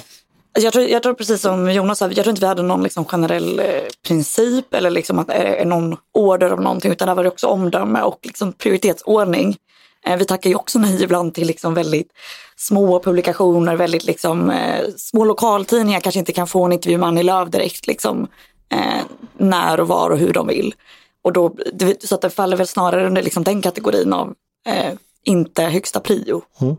[0.55, 2.83] Alltså Jag tror, jag tror precis som Jonas sa, jag tror inte vi hade någon
[2.83, 3.61] liksom generell
[4.07, 5.31] princip eller liksom att,
[5.65, 9.57] någon order av någonting utan det var också omdöme och liksom prioritetsordning.
[10.07, 12.13] Eh, vi tackar ju också nej ibland till liksom väldigt
[12.57, 17.23] små publikationer, väldigt liksom, eh, små lokaltidningar kanske inte kan få en intervju med Annie
[17.23, 18.27] Lööf direkt liksom,
[18.73, 19.03] eh,
[19.37, 20.75] när och var och hur de vill.
[21.23, 21.57] Och då,
[22.05, 24.35] så att det faller väl snarare under liksom den kategorin av
[24.67, 24.93] eh,
[25.25, 26.43] inte högsta prio.
[26.61, 26.77] Mm.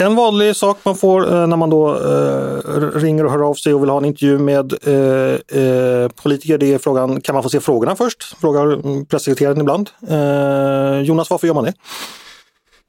[0.00, 3.74] En vanlig sak man får eh, när man då eh, ringer och hör av sig
[3.74, 7.60] och vill ha en intervju med eh, politiker, det är frågan, kan man få se
[7.60, 8.40] frågorna först?
[8.40, 9.90] Frågar mm, pressekreteraren ibland.
[11.04, 11.72] Jonas, varför gör man det?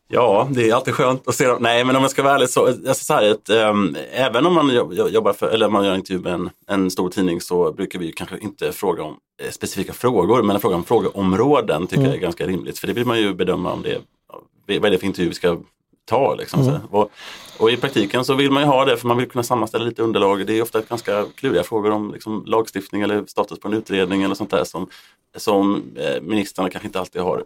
[0.08, 1.58] Ja, det är alltid skönt att se dem.
[1.62, 4.54] Nej, men om jag ska vara ärlig så, alltså så här, att, ehm, även om
[4.54, 7.42] man jo- jo- jobbar för, eller man gör en intervju med en, en stor tidning
[7.42, 9.16] så brukar vi ju kanske inte fråga om
[9.50, 12.80] specifika frågor, men fråga om frågeområden tycker jag är ganska rimligt.
[12.80, 13.98] För det vill man ju bedöma om det,
[14.80, 15.58] vad är det för intervju vi ska
[16.06, 16.36] ta.
[16.36, 16.80] Liksom, så.
[16.90, 17.12] Och,
[17.58, 20.02] och i praktiken så vill man ju ha det för man vill kunna sammanställa lite
[20.02, 20.48] underlag.
[20.48, 24.36] Det är ofta ganska kluriga frågor om liksom, lagstiftning eller status på en utredning eller
[24.36, 24.88] sånt där som,
[25.38, 27.44] som eh, ministrarna kanske inte alltid har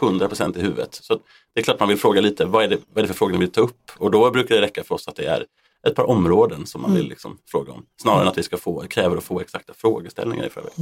[0.00, 0.94] 100% i huvudet.
[0.94, 1.14] Så
[1.54, 3.32] det är klart man vill fråga lite, vad är, det, vad är det för frågor
[3.32, 3.90] ni vill ta upp?
[3.96, 5.44] Och då brukar det räcka för oss att det är
[5.88, 7.82] ett par områden som man vill liksom fråga om.
[8.02, 10.72] Snarare än att vi ska få, kräver att få exakta frågeställningar i förväg.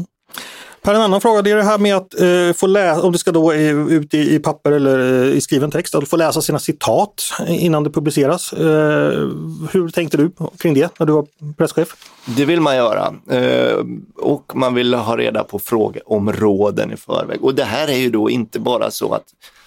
[0.83, 3.19] Per, en annan fråga det är det här med att eh, få läsa, om det
[3.19, 6.59] ska då ut i, i papper eller eh, i skriven text, att få läsa sina
[6.59, 8.53] citat innan det publiceras.
[8.53, 9.29] Eh,
[9.71, 11.89] hur tänkte du kring det när du var presschef?
[12.37, 13.85] Det vill man göra eh,
[14.17, 17.45] och man vill ha reda på frågeområden i förväg.
[17.45, 19.58] Och det här är ju då inte bara så att mm,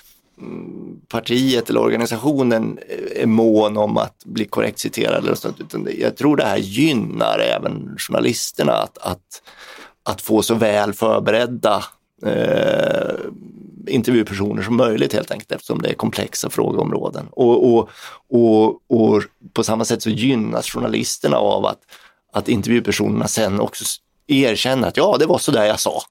[1.08, 2.80] partiet eller organisationen
[3.16, 5.24] är mån om att bli korrekt citerad.
[5.24, 9.42] Eller sånt, utan jag tror det här gynnar även journalisterna att, att,
[10.04, 11.84] att få så väl förberedda
[12.26, 13.16] eh,
[13.88, 17.28] intervjupersoner som möjligt helt enkelt eftersom det är komplexa frågeområden.
[17.32, 17.90] Och, och,
[18.30, 19.24] och, och
[19.54, 21.80] på samma sätt så gynnas journalisterna av att,
[22.34, 23.86] att intervjupersonerna sen också
[24.32, 26.02] erkänner att ja, det var så där jag sa.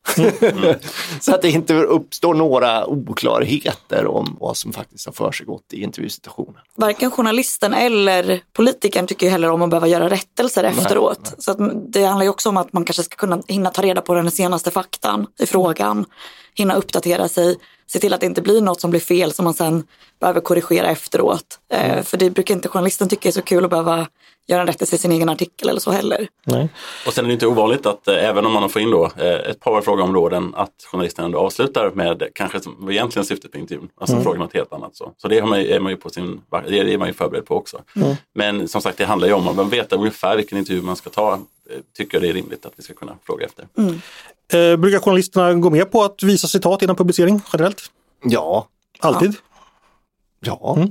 [1.21, 6.61] så att det inte uppstår några oklarheter om vad som faktiskt har försiggått i intervjusituationen.
[6.77, 11.35] varken journalisten eller politikern tycker ju heller om att behöva göra rättelser efteråt.
[11.39, 11.59] Så att
[11.93, 14.31] det handlar ju också om att man kanske ska kunna hinna ta reda på den
[14.31, 16.07] senaste faktan i frågan,
[16.55, 17.57] hinna uppdatera sig,
[17.87, 19.85] se till att det inte blir något som blir fel som man sen
[20.21, 21.59] behöver korrigera efteråt.
[21.73, 24.07] Eh, för det brukar inte journalisten tycka är så kul att behöva
[24.51, 26.29] göra en rättelse i sin egen artikel eller så heller.
[26.45, 26.69] Nej.
[27.07, 29.27] Och sen är det inte ovanligt att eh, även om man får in då, eh,
[29.51, 34.15] ett par frågeområden att journalisten ändå avslutar med kanske som egentligen syftet på intervjun, alltså
[34.15, 34.25] mm.
[34.25, 34.97] fråga något helt annat.
[34.97, 37.47] Så, så det har man, är man ju på sin, det är man ju förberedd
[37.47, 37.79] på också.
[38.35, 41.11] Men som sagt det handlar ju om att man vet ungefär vilken intervju man ska
[41.11, 41.33] ta.
[41.33, 41.39] eh,
[41.97, 43.67] Tycker jag det är rimligt att vi ska kunna fråga efter.
[44.53, 47.83] Eh, brukar journalisterna gå med på att visa citat innan publicering generellt?
[48.25, 48.67] Ja,
[49.01, 49.35] Alltid?
[50.41, 50.77] ja.
[50.79, 50.87] Eh,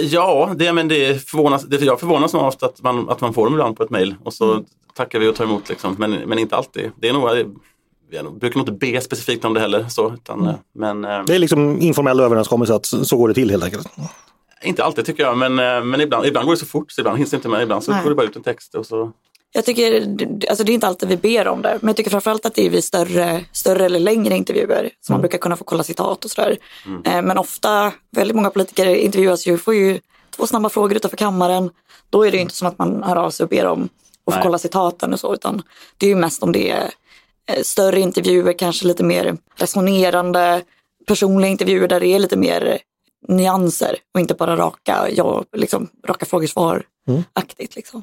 [0.00, 3.54] ja, det, men det förvånas, det, jag förvånas ofta att man, att man får dem
[3.54, 4.64] ibland på ett mejl och så
[4.94, 5.68] tackar vi och tar emot.
[5.68, 5.96] Liksom.
[5.98, 6.90] Men, men inte alltid.
[6.96, 7.46] Det är nog, eh,
[8.10, 9.86] vi brukar nog inte be specifikt om det heller.
[9.88, 13.50] Så, utan, eh, men, eh, Det är liksom informell överenskommelse att så går det till
[13.50, 13.88] helt enkelt.
[14.62, 17.18] Inte alltid tycker jag, men, eh, men ibland, ibland går det så fort så ibland
[17.18, 17.62] hinns det inte med.
[17.62, 18.02] Ibland så Nej.
[18.02, 19.12] går det bara ut en text och så
[19.54, 19.92] Jag tycker,
[20.48, 22.66] alltså det är inte alltid vi ber om det, men jag tycker framförallt att det
[22.66, 26.30] är vid större, större eller längre intervjuer som man brukar kunna få kolla citat och
[26.30, 26.58] sådär.
[27.04, 30.00] Eh, Men ofta, väldigt många politiker intervjuas ju, får ju
[30.36, 31.70] två snabba frågor utanför kammaren.
[32.10, 33.88] Då är det ju inte som att man hör av sig och ber om
[34.26, 35.62] att få kolla citaten och så, utan
[35.96, 36.90] det är ju mest om det är
[37.50, 40.62] eh, större intervjuer, kanske lite mer resonerande,
[41.06, 42.78] personliga intervjuer där det är lite mer
[43.28, 47.76] nyanser och inte bara raka, ja, liksom, raka frågor-svar-aktigt.
[47.76, 48.02] Liksom.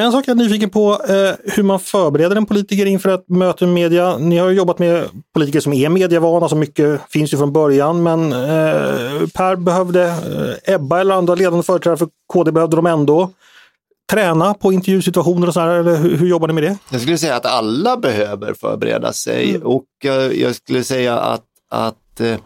[0.00, 3.64] En sak jag är nyfiken på, eh, hur man förbereder en politiker inför ett möte
[3.66, 4.18] med media.
[4.18, 8.02] Ni har ju jobbat med politiker som är medievana, så mycket finns ju från början.
[8.02, 13.30] Men eh, Per behövde, eh, Ebba eller andra ledande företrädare för KD behövde de ändå
[14.10, 16.78] träna på intervjusituationer och så här, eller hur, hur jobbar ni med det?
[16.90, 22.20] Jag skulle säga att alla behöver förbereda sig och eh, jag skulle säga att, att
[22.20, 22.36] eh,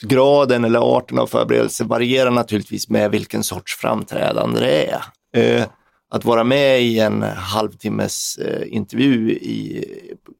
[0.00, 5.02] graden eller arten av förberedelse varierar naturligtvis med vilken sorts framträdande det är.
[5.36, 5.66] Eh,
[6.12, 9.84] att vara med i en halvtimmes eh, intervju i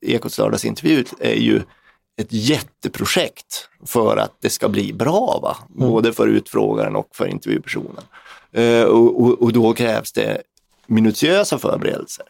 [0.01, 1.63] Ekots lördagsintervju är ju
[2.17, 5.57] ett jätteprojekt för att det ska bli bra, va?
[5.69, 8.05] både för utfrågaren och för intervjupersonen.
[8.53, 10.43] Eh, och, och, och då krävs det
[10.87, 12.27] minutiösa förberedelser.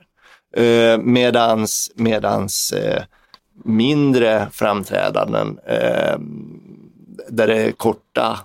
[0.56, 2.74] Eh, medans medans
[3.64, 5.58] mindre framträdanden
[7.28, 8.38] där det är korta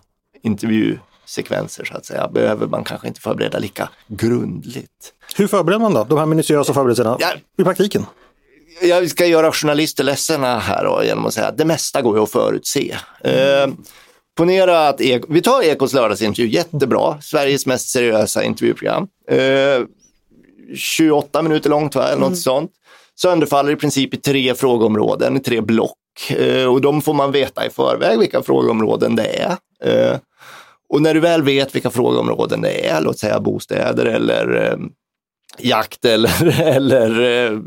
[1.27, 5.13] intervjusekvenser så att säga, behöver man kanske inte förbereda lika grundligt.
[5.35, 7.27] Hur förbereder man då, de här minutiösa förberedelserna Ja.
[7.59, 8.05] i praktiken?
[8.81, 12.23] Jag ska göra journalister ledsna här då, genom att säga att det mesta går ju
[12.23, 12.95] att förutse.
[13.23, 13.67] Eh,
[14.37, 19.07] ponera att, Ek- vi tar Ekots lördagsintervju, jättebra, Sveriges mest seriösa intervjuprogram.
[19.31, 19.81] Eh,
[20.75, 22.07] 28 minuter långt, va?
[22.07, 22.71] eller något sånt.
[23.21, 25.97] Sönderfaller i princip i tre frågeområden, i tre block.
[26.29, 29.55] Eh, och de får man veta i förväg vilka frågeområden det är.
[29.83, 30.17] Eh,
[30.89, 34.77] och när du väl vet vilka frågeområden det är, låt säga bostäder eller eh,
[35.59, 37.59] jakt eller, eller eh,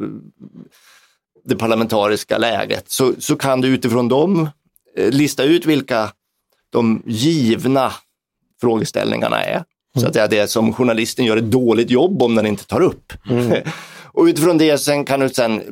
[1.44, 4.48] det parlamentariska läget, så, så kan du utifrån dem
[4.96, 6.12] eh, lista ut vilka
[6.72, 7.92] de givna
[8.60, 9.64] frågeställningarna är.
[9.98, 13.12] Så att säga det som journalisten gör ett dåligt jobb om den inte tar upp.
[14.12, 15.62] och utifrån det sen kan du sen,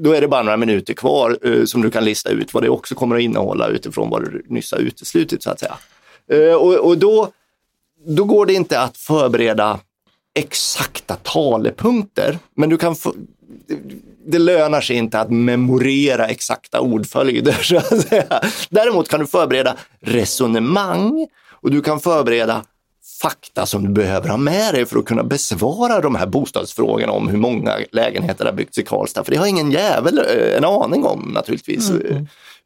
[0.00, 2.68] då är det bara några minuter kvar eh, som du kan lista ut vad det
[2.68, 5.74] också kommer att innehålla utifrån vad du nyss har uteslutit så att säga.
[6.30, 7.32] Eh, och och då,
[8.06, 9.80] då går det inte att förbereda
[10.34, 13.14] exakta talepunkter, men du kan få,
[14.26, 17.52] det lönar sig inte att memorera exakta ordföljder.
[17.62, 18.40] Så att säga.
[18.70, 22.64] Däremot kan du förbereda resonemang och du kan förbereda
[23.22, 27.28] fakta som du behöver ha med dig för att kunna besvara de här bostadsfrågorna om
[27.28, 29.24] hur många lägenheter har byggts i Karlstad.
[29.24, 31.92] För det har ingen jävel eh, en aning om naturligtvis.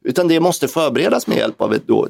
[0.05, 2.07] Utan det måste förberedas med hjälp av ett då,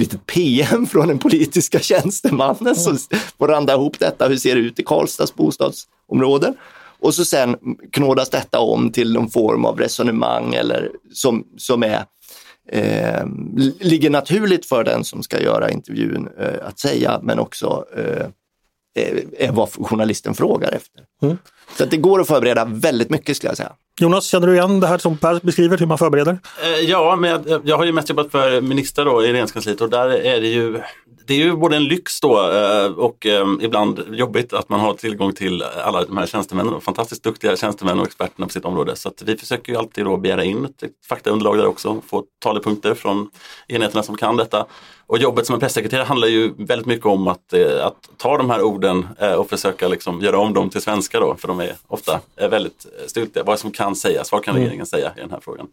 [0.00, 2.98] litet PM från den politiska tjänstemannen som
[3.38, 4.28] får randa ihop detta.
[4.28, 6.54] Hur ser det ut i Karlstads bostadsområden?
[7.00, 7.56] Och så sen
[7.92, 12.04] knådas detta om till någon form av resonemang eller som, som är
[12.72, 13.26] eh,
[13.80, 18.26] ligger naturligt för den som ska göra intervjun eh, att säga, men också eh,
[19.38, 21.04] är vad journalisten frågar efter.
[21.22, 21.38] Mm.
[21.76, 23.72] Så att det går att förbereda väldigt mycket skulle jag säga.
[24.00, 26.38] Jonas, känner du igen det här som Per beskriver, hur man förbereder?
[26.62, 29.80] Eh, ja, men jag, eh, jag har ju mest jobbat för ministrar då i regeringskansliet
[29.80, 30.80] och där är det ju
[31.26, 33.26] det är ju både en lyx då eh, och
[33.60, 37.98] ibland jobbigt att man har tillgång till alla de här tjänstemännen, och fantastiskt duktiga tjänstemän
[37.98, 38.96] och experterna på sitt område.
[38.96, 42.94] Så att vi försöker ju alltid då begära in ett faktaunderlag där också, få talepunkter
[42.94, 43.30] från
[43.68, 44.66] enheterna som kan detta.
[45.10, 48.50] Och jobbet som en pressekreterare handlar ju väldigt mycket om att, eh, att ta de
[48.50, 51.76] här orden eh, och försöka liksom göra om dem till svenska då, för de är
[51.86, 53.42] ofta eh, väldigt styltiga.
[53.44, 55.68] Vad som kan sägas, vad kan regeringen säga i den här frågan?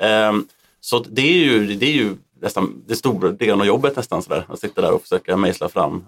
[0.00, 0.46] Ehm,
[0.80, 4.44] så det är ju, det är ju nästan det stora delen av jobbet nästan sådär.
[4.48, 6.04] Att sitta där och försöka mejsla fram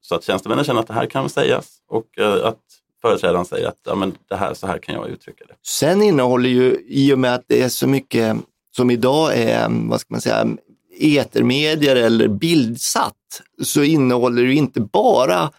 [0.00, 2.06] så att tjänstemännen känner att det här kan sägas och
[2.42, 2.60] att
[3.02, 5.54] företrädaren säger att ja, men det här, så här kan jag uttrycka det.
[5.62, 8.36] Sen innehåller ju, i och med att det är så mycket
[8.76, 10.46] som idag är, vad ska man säga,
[10.98, 15.50] etermedier eller bildsatt, så innehåller det inte bara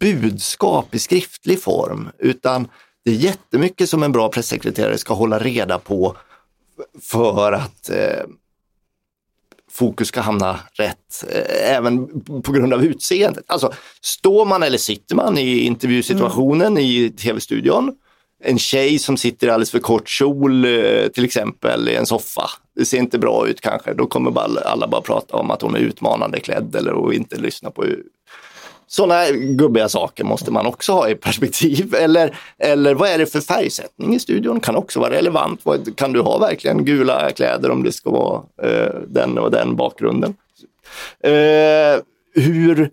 [0.00, 2.68] budskap i skriftlig form, utan
[3.04, 6.16] det är jättemycket som en bra pressekreterare ska hålla reda på
[7.00, 8.24] för att eh,
[9.70, 13.44] fokus ska hamna rätt, eh, även på grund av utseendet.
[13.46, 17.94] Alltså, står man eller sitter man i intervjusituationen i tv-studion,
[18.44, 22.50] en tjej som sitter i alldeles för kort kjol eh, till exempel i en soffa,
[22.74, 25.74] det ser inte bra ut kanske, då kommer bara, alla bara prata om att hon
[25.74, 27.84] är utmanande klädd eller och inte lyssna på
[28.92, 31.94] sådana gubbiga saker måste man också ha i perspektiv.
[31.94, 34.60] Eller, eller vad är det för färgsättning i studion?
[34.60, 35.60] Kan också vara relevant.
[35.96, 40.34] Kan du ha verkligen gula kläder om det ska vara eh, den och den bakgrunden?
[41.20, 42.00] Eh,
[42.34, 42.90] hur,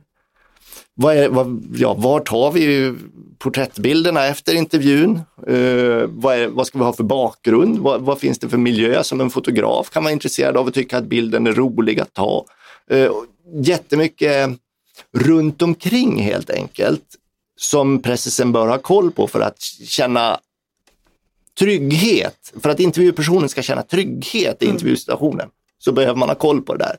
[1.01, 2.95] vad är, vad, ja, var tar vi
[3.37, 5.21] porträttbilderna efter intervjun?
[5.47, 7.79] Eh, vad, är, vad ska vi ha för bakgrund?
[7.79, 10.97] Vad, vad finns det för miljö som en fotograf kan vara intresserad av och tycka
[10.97, 12.45] att bilden är rolig att ta?
[13.09, 14.49] Och jättemycket
[15.11, 17.03] runt omkring helt enkelt
[17.57, 20.39] som pressen bör ha koll på för att känna
[21.59, 22.53] trygghet.
[22.61, 26.83] För att intervjupersonen ska känna trygghet i intervjusituationen så behöver man ha koll på det
[26.83, 26.97] där.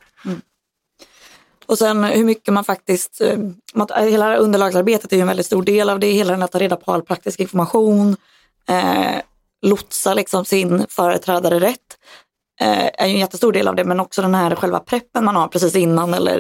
[1.71, 3.39] Och sen hur mycket man faktiskt, eh,
[3.75, 6.43] man- hela det här underlagsarbetet är ju en väldigt stor del av det, hela den
[6.43, 8.17] att ta reda på all praktisk information,
[8.69, 9.21] eh,
[9.63, 11.99] lotsa liksom sin företrädare rätt,
[12.61, 15.37] eh, är ju en jättestor del av det, men också den här själva preppen man
[15.37, 16.39] har precis innan eller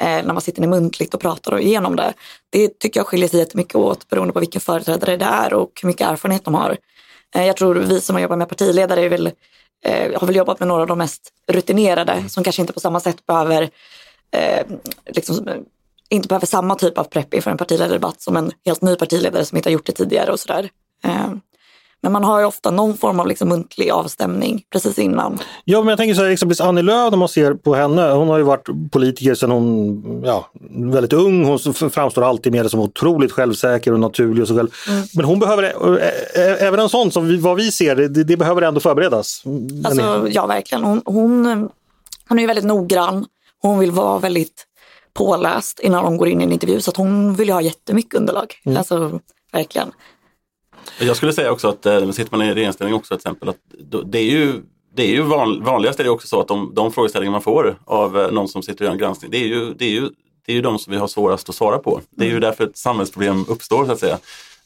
[0.00, 2.14] eh, när man sitter ner muntligt och pratar igenom det.
[2.50, 5.86] Det tycker jag skiljer sig jättemycket åt beroende på vilken företrädare det är och hur
[5.86, 6.76] mycket erfarenhet de har.
[7.34, 9.26] Eh, jag tror vi som har jobbat med partiledare är väl,
[9.84, 13.00] eh, har väl jobbat med några av de mest rutinerade som kanske inte på samma
[13.00, 13.70] sätt behöver
[14.30, 14.66] eh,
[15.06, 15.54] liksom, eh,
[16.10, 19.56] inte behöver samma typ av prepp inför en partiledardebatt som en helt ny partiledare som
[19.56, 20.68] inte har gjort det tidigare och sådär.
[21.04, 21.30] Eh,
[22.00, 25.38] men man har ju ofta någon form av liksom muntlig avstämning precis innan.
[25.64, 28.28] Ja, men jag tänker så här, exempelvis Annie Lööf, när man ser på henne, hon
[28.28, 31.44] har ju varit politiker sedan hon ja, väldigt ung.
[31.44, 31.58] Hon
[31.90, 34.42] framstår alltid det som otroligt självsäker och naturlig.
[34.42, 34.68] Och så själv.
[35.14, 38.36] Men hon behöver, ä- ä- även en sån som vi, vad vi ser, det, det
[38.36, 39.42] behöver ändå förberedas.
[39.84, 40.84] Alltså, ja, verkligen.
[40.84, 41.58] Hon, hon, eh,
[42.28, 43.26] hon är ju väldigt noggrann.
[43.62, 44.66] Hon vill vara väldigt
[45.12, 46.80] påläst innan hon går in i en intervju.
[46.80, 48.54] Så att hon vill ju ha jättemycket underlag.
[48.76, 49.20] Alltså,
[49.52, 49.92] verkligen.
[51.00, 53.56] Jag skulle säga också att eh, sitter man i regeringsställning också till exempel, att
[54.04, 54.62] det är ju
[54.94, 57.78] det är ju van, vanligast är det också så att de, de frågeställningar man får
[57.84, 60.10] av eh, någon som sitter och gör en granskning, det är ju, det är ju,
[60.46, 62.00] det är ju de som vi har svårast att svara på.
[62.10, 64.18] Det är ju därför ett samhällsproblem uppstår så att säga.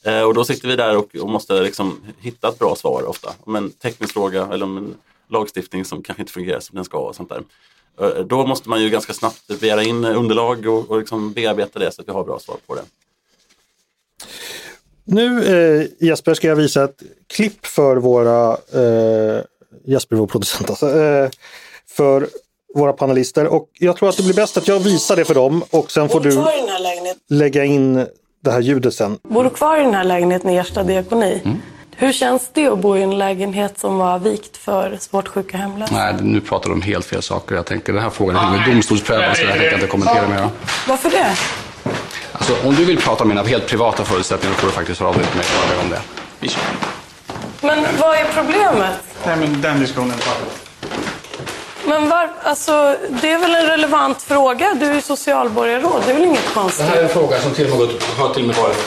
[0.03, 3.33] Eh, och då sitter vi där och, och måste liksom hitta ett bra svar ofta.
[3.39, 4.95] Om en teknisk fråga eller om en
[5.29, 7.43] lagstiftning som kanske inte fungerar som den ska och sånt där.
[8.01, 11.91] Eh, Då måste man ju ganska snabbt begära in underlag och, och liksom bearbeta det
[11.91, 12.81] så att vi har bra svar på det.
[15.05, 19.41] Nu eh, Jesper ska jag visa ett klipp för våra, eh,
[19.85, 21.29] Jesper vår producent alltså, eh,
[21.89, 22.27] för
[22.75, 25.63] våra panelister och jag tror att det blir bäst att jag visar det för dem
[25.69, 26.43] och sen får du
[27.29, 28.05] lägga in
[28.43, 29.17] det här ljudet sen.
[29.23, 31.41] Bor du kvar i den här lägenheten i Ersta diakoni?
[31.97, 35.95] Hur känns det att bo i en lägenhet som var vikt för svårt sjuka hemlösa?
[35.95, 37.55] Nej, nu pratar de om helt fel saker.
[37.55, 40.49] Jag tänker den här frågan är domstolsprövad så det här tänker jag inte kommentera mer.
[40.87, 41.37] Varför det?
[42.31, 45.09] Alltså, om du vill prata om mina helt privata förutsättningar då får du faktiskt höra
[45.09, 45.45] av dig till mig
[45.77, 46.01] och om det.
[47.61, 48.95] Men vad är problemet?
[49.25, 50.63] Nej, men den diskussionen tar vi.
[51.89, 54.73] Men var, alltså, det är väl en relevant fråga?
[54.73, 56.85] Du är socialborgarråd, det är väl inget konstigt?
[56.85, 58.77] Det här är en fråga som till och med gått, har till och med varit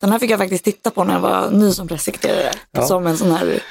[0.00, 2.52] Den här fick jag faktiskt titta på när jag var ny som pressekreterare.
[2.86, 3.62] Som en sån här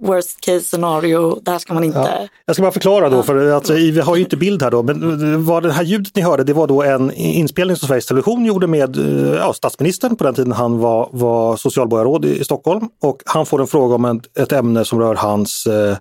[0.00, 2.28] worst case scenario, där ska man inte...
[2.46, 5.44] Jag ska bara förklara då, för att vi har ju inte bild här då, men
[5.44, 8.66] vad det här ljudet ni hörde det var då en inspelning som Sveriges Television gjorde
[8.66, 12.88] med eh, ja, statsministern på den tiden han var, var socialborgarråd i, i Stockholm.
[13.02, 15.96] Och han får en fråga om ett, ett ämne som rör hans eh,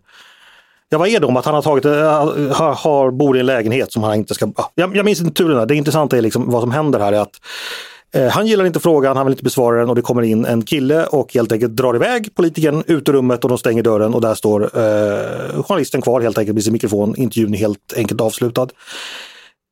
[0.91, 3.45] Ja, vad är det om att han har tagit, eh, har, har, bor i en
[3.45, 4.51] lägenhet som han inte ska...
[4.57, 5.65] ja, Jag, jag minns inte turerna.
[5.65, 7.98] Det intressanta är liksom vad som händer här är att eh,
[8.31, 11.05] han gillar inte frågan, han vill inte besvara den och det kommer in en kille
[11.05, 14.35] och helt enkelt drar iväg politikern ut ur rummet och de stänger dörren och där
[14.35, 17.15] står eh, journalisten kvar helt enkelt med sin mikrofon.
[17.15, 18.67] Intervjun är helt enkelt avslutad.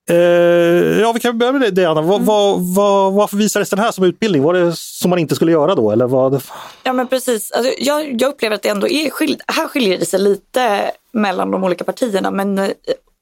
[0.10, 0.16] Eh,
[1.00, 2.02] ja, vi kan börja med det, Anna.
[2.02, 4.44] Vad, vad, vad, varför visades den här som utbildning?
[4.44, 5.92] Var det som man inte skulle göra då?
[5.92, 6.44] Eller vad?
[6.84, 7.52] Ja, men precis.
[7.52, 9.42] Alltså, jag, jag upplever att det ändå är skild...
[9.48, 12.70] Här skiljer det sig lite mellan de olika partierna, men eh,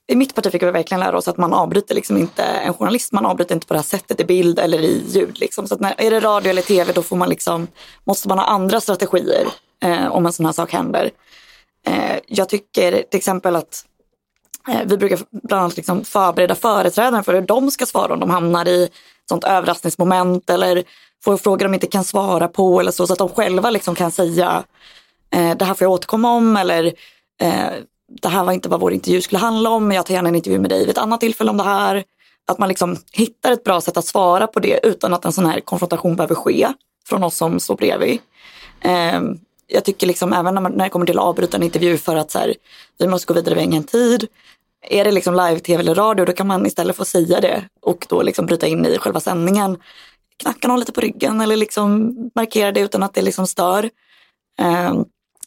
[0.07, 3.11] i mitt parti fick vi verkligen lära oss att man avbryter liksom inte en journalist,
[3.11, 5.39] man avbryter inte på det här sättet i bild eller i ljud.
[5.39, 5.67] Liksom.
[5.67, 7.67] Så att när, är det radio eller tv då får man liksom,
[8.03, 9.47] måste man ha andra strategier
[9.83, 11.11] eh, om en sån här sak händer.
[11.87, 13.85] Eh, jag tycker till exempel att
[14.69, 18.29] eh, vi brukar bland annat liksom förbereda företrädare för hur de ska svara om de
[18.29, 18.89] hamnar i
[19.29, 20.83] sånt överraskningsmoment eller
[21.23, 24.11] får frågor de inte kan svara på eller så, så att de själva liksom kan
[24.11, 24.63] säga
[25.31, 26.93] eh, det här får jag återkomma om eller
[27.41, 27.73] eh,
[28.07, 30.35] det här var inte vad vår intervju skulle handla om, men jag tar gärna en
[30.35, 32.03] intervju med dig vid ett annat tillfälle om det här.
[32.47, 35.45] Att man liksom hittar ett bra sätt att svara på det utan att en sån
[35.45, 36.67] här konfrontation behöver ske
[37.07, 38.19] från oss som står bredvid.
[38.81, 39.21] Eh,
[39.67, 42.15] jag tycker liksom även när, man, när det kommer till att avbryta en intervju för
[42.15, 42.53] att så här,
[42.97, 44.27] vi måste gå vidare, vi har ingen tid.
[44.89, 48.21] Är det liksom live-tv eller radio, då kan man istället få säga det och då
[48.21, 49.77] liksom bryta in i själva sändningen.
[50.37, 53.83] Knacka någon lite på ryggen eller liksom markera det utan att det liksom stör.
[54.59, 54.93] Eh,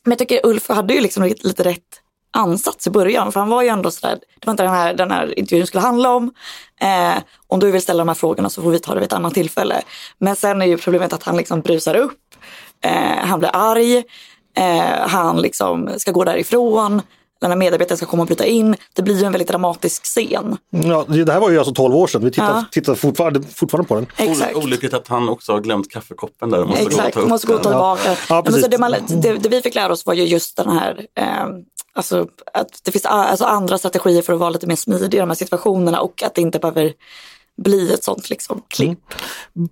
[0.03, 3.33] men jag tycker Ulf hade ju liksom lite, lite rätt ansats i början.
[3.33, 5.83] För han var ju ändå sådär, det var inte den här, den här intervjun skulle
[5.83, 6.33] handla om.
[6.81, 9.13] Eh, om du vill ställa de här frågorna så får vi ta det vid ett
[9.13, 9.83] annat tillfälle.
[10.19, 12.19] Men sen är ju problemet att han liksom brusar upp.
[12.85, 13.97] Eh, han blir arg.
[14.57, 17.03] Eh, han liksom ska gå därifrån.
[17.41, 18.77] Den här medarbetaren ska komma och bryta in.
[18.95, 20.57] Det blir ju en väldigt dramatisk scen.
[20.71, 22.25] Ja, det här var ju alltså 12 år sedan.
[22.25, 22.65] Vi tittar, Ja.
[22.71, 24.07] tittar fortfarande, fortfarande på den.
[24.17, 24.57] Exakt.
[24.57, 26.61] Ol- Olyckligt att han också har glömt kaffekoppen där.
[26.63, 28.17] och Måste Exakt, gå och ta måste gå och ta tillbaka.
[28.29, 30.69] Ja, Ja, så det, man, det, det vi fick lära oss var ju just den
[30.79, 31.25] här, eh,
[31.93, 35.29] alltså att det finns alltså andra strategier för att vara lite mer smidig i de
[35.29, 36.93] här situationerna och att det inte behöver
[37.59, 38.99] bli ett sånt liksom klipp.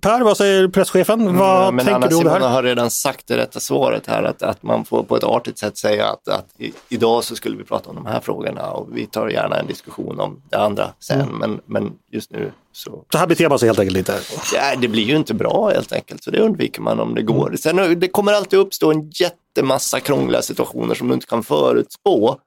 [0.01, 1.37] Per, vad säger presschefen?
[1.37, 2.55] Vad Men tänker Anna du om det Simona här?
[2.55, 5.77] har redan sagt det rätta svaret här, att, att man får på ett artigt sätt
[5.77, 9.05] säga att, att i, idag så skulle vi prata om de här frågorna och vi
[9.05, 11.35] tar gärna en diskussion om det andra sen, Mm.
[11.37, 14.19] men, men just nu så Så här beter man sig helt enkelt inte.
[14.53, 17.55] ja, det blir ju inte bra helt enkelt, så det undviker man om det går.
[17.59, 22.37] Sen det kommer alltid uppstå en jättemassa krångliga situationer som du inte kan förutspå.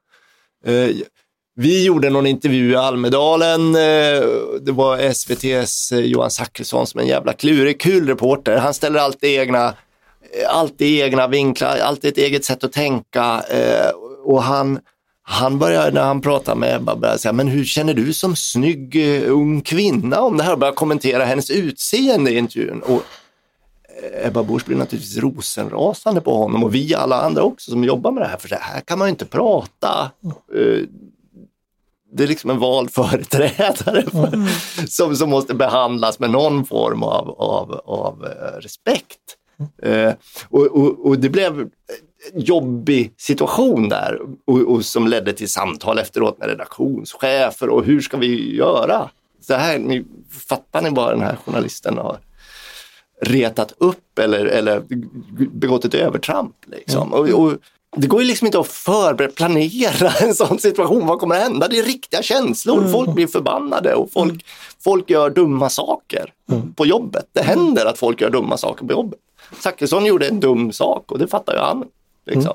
[1.55, 3.75] Vi gjorde någon intervju i Almedalen.
[3.75, 4.21] Eh,
[4.61, 8.57] det var SVTs eh, Johan Zachrisson som är en jävla klurig, kul reporter.
[8.57, 13.43] Han ställer alltid egna, eh, alltid egna vinklar, alltid ett eget sätt att tänka.
[14.23, 14.79] Och han,
[15.23, 18.95] han börjar, när han pratar med Ebba, börjar säga, men hur känner du som snygg
[19.27, 20.53] ung kvinna om det här?
[20.53, 22.81] Och börjar kommentera hennes utseende i intervjun.
[22.81, 23.03] Och
[24.23, 28.23] Ebba Busch blir naturligtvis rosenrasande på honom och vi alla andra också som jobbar med
[28.23, 28.37] det här.
[28.37, 30.11] För så här kan man ju inte prata.
[32.13, 34.47] Det är liksom en vald företrädare för,
[34.87, 39.19] som, som måste behandlas med någon form av, av, av eh, respekt.
[39.83, 40.13] Eh,
[40.49, 41.59] och, och, och det blev
[42.33, 48.01] en jobbig situation där och, och som ledde till samtal efteråt med redaktionschefer och hur
[48.01, 49.09] ska vi göra?
[49.41, 50.05] Så här, ni,
[50.47, 52.17] fattar ni vad den här journalisten har
[53.21, 54.83] retat upp eller, eller
[55.51, 56.55] begått ett övertramp?
[56.65, 57.13] Liksom.
[57.13, 57.53] Och, och
[57.95, 61.07] det går ju liksom inte att förbereda, planera en sån situation.
[61.07, 61.67] Vad kommer att hända?
[61.67, 62.87] Det är riktiga känslor.
[62.91, 64.45] Folk blir förbannade och folk,
[64.83, 66.33] folk gör dumma saker
[66.75, 67.25] på jobbet.
[67.33, 69.19] Det händer att folk gör dumma saker på jobbet.
[69.59, 71.85] Zachrisson gjorde en dum sak och det fattar ju han.
[72.25, 72.53] Liksom.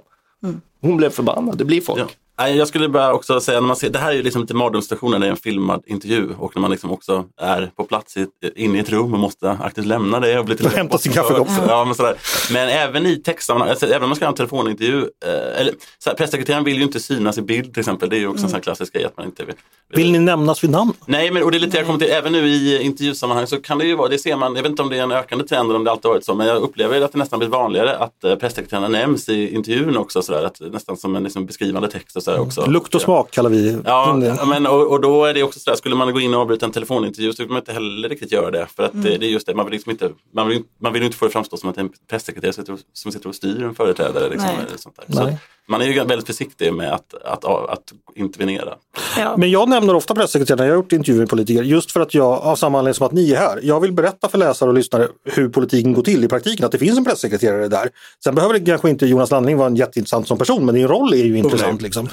[0.81, 2.01] Hon blev förbannad, det blir folk.
[2.01, 2.07] Ja.
[2.39, 5.21] Jag skulle bara också säga, när man ser, det här är ju liksom lite mardrömsstationen,
[5.21, 8.27] det är en filmad intervju och när man liksom också är på plats i,
[8.57, 11.49] inne i ett rum och måste aktivt lämna det och bli till Hämta sin kaffekopp.
[11.69, 12.17] Ja, men, sådär.
[12.53, 16.11] men även i textsammanhang, alltså, även om man ska ha en telefonintervju, eh, eller så
[16.11, 18.49] här, pressekreteraren vill ju inte synas i bild till exempel, det är ju också en
[18.49, 19.55] sån här klassisk grej att man inte vill.
[19.89, 20.93] Vill ni nämnas vid namn?
[21.07, 23.79] Nej, men och det är lite jag kommer till, även nu i intervjusammanhang så kan
[23.79, 25.69] det ju vara, det ser man, jag vet inte om det är en ökande trend
[25.69, 28.25] eller om det alltid varit så, men jag upplever att det nästan blir vanligare att
[28.25, 32.41] eh, pressekreterarna nämns i intervjun också, sådär, att, nästan som en liksom, beskrivande text sådär
[32.41, 32.67] också.
[32.67, 35.95] Lukt och smak kallar vi Ja, men, och, och då är det också sådär, skulle
[35.97, 38.67] man gå in och avbryta en telefonintervju så vill man inte heller riktigt göra det.
[38.77, 41.03] För att det, det är just det, man vill, liksom inte, man, vill, man vill
[41.03, 43.35] ju inte få det framstå som att en pressekreterare som sitter och- som sitter och
[43.35, 44.29] styr en företrädare.
[44.31, 44.67] Liksom, Nej.
[44.69, 45.15] eller sånt där.
[45.15, 45.39] Så, Nej.
[45.69, 48.75] Man är ju väldigt försiktig med att, att, att intervenera.
[49.19, 49.35] Ja.
[49.37, 52.33] Men jag nämner ofta pressekreterarna, jag har gjort intervjuer med politiker, just för att jag,
[52.33, 55.09] av samma anledning som att ni är här, jag vill berätta för läsare och lyssnare
[55.25, 57.89] hur politiken går till i praktiken, att det finns en pressekreterare där.
[58.25, 61.13] Sen behöver det kanske inte Jonas Landling vara en jätteintressant som person, men din roll
[61.13, 61.83] är ju intressant.
[61.83, 62.09] Liksom.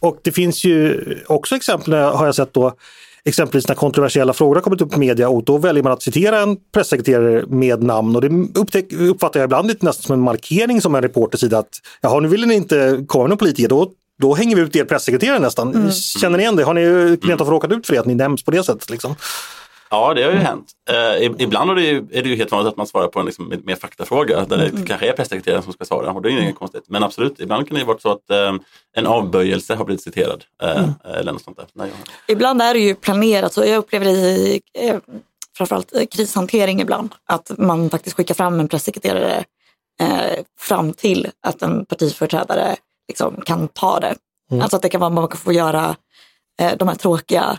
[0.00, 2.72] Och det finns ju också exempel, har jag sett då,
[3.28, 6.40] exempelvis när kontroversiella frågor har kommit upp i media och då väljer man att citera
[6.40, 10.80] en pressekreterare med namn och det upptäck, uppfattar jag ibland lite nästan som en markering
[10.80, 11.70] som en reporter sida att
[12.00, 14.84] jaha nu vill ni inte komma med någon politiker, då, då hänger vi ut er
[14.84, 15.92] pressekreterare nästan.
[15.92, 16.64] Känner ni igen det?
[16.64, 16.86] Har ni
[17.22, 18.90] rent av råkat ut för det, att ni nämns på det sättet?
[18.90, 19.14] Liksom?
[19.92, 20.70] Ja, det har ju hänt.
[20.90, 23.26] Eh, ibland är det, ju, är det ju helt vanligt att man svarar på en
[23.26, 26.42] liksom, mer faktafråga där det kanske är pressekreteraren som ska svara och det är ju
[26.42, 26.84] inget konstigt.
[26.88, 28.54] Men absolut, ibland kan det ju vara så att eh,
[28.96, 30.44] en avböjelse har blivit citerad.
[30.62, 31.66] Eh, Eller något sånt där.
[31.72, 31.90] Nej,
[32.26, 32.36] jag...
[32.36, 34.96] Ibland är det ju planerat, så jag upplever det i eh,
[35.56, 39.44] framförallt i krishantering ibland, att man faktiskt skickar fram en pressekreterare
[40.00, 42.76] eh, fram till att en partiföreträdare
[43.08, 44.14] liksom, kan ta det.
[44.62, 45.96] Alltså att det kan vara man kan få göra
[46.60, 47.58] eh, de här tråkiga,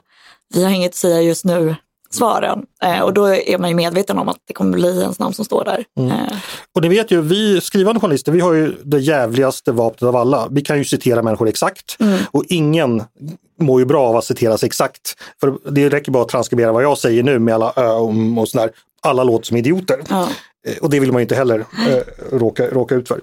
[0.53, 1.75] vi har inget att säga just nu,
[2.13, 2.65] svaren.
[2.83, 5.45] Eh, och då är man ju medveten om att det kommer bli ens namn som
[5.45, 5.83] står där.
[6.11, 6.37] Eh,
[6.75, 10.47] Och ni vet ju, vi skrivande journalister, vi har ju det jävligaste vapnet av alla.
[10.51, 11.97] Vi kan ju citera människor exakt
[12.31, 13.03] och ingen
[13.59, 15.15] mår ju bra av att citeras exakt.
[15.39, 17.89] För det räcker bara att transkribera vad jag säger nu med alla ö
[18.39, 18.69] och sådär.
[19.01, 19.97] Alla låter som idioter.
[20.09, 20.27] ja.
[20.67, 21.97] Eh, Och det vill man ju inte heller eh,
[22.37, 23.21] råka, råka ut för.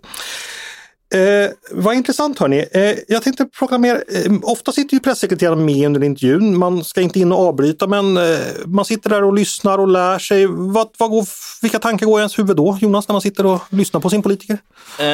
[1.14, 2.66] Eh, vad intressant hörni.
[2.72, 6.58] Eh, jag tänkte proklamera, eh, ofta sitter ju pressekreteraren med under intervjun.
[6.58, 10.18] Man ska inte in och avbryta men eh, man sitter där och lyssnar och lär
[10.18, 10.46] sig.
[10.46, 11.24] Vad, vad går,
[11.62, 14.22] vilka tankar går i ens huvud då, Jonas, när man sitter och lyssnar på sin
[14.22, 14.58] politiker?
[14.98, 15.06] Eh,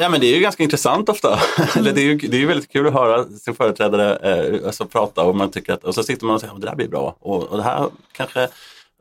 [0.00, 1.40] ja, men det är ju ganska intressant ofta.
[1.76, 4.84] Eller det, är ju, det är ju väldigt kul att höra sin företrädare eh, alltså,
[4.84, 6.88] prata och, man tycker att, och så sitter man och säger att det där blir
[6.88, 8.48] bra och, och det här kanske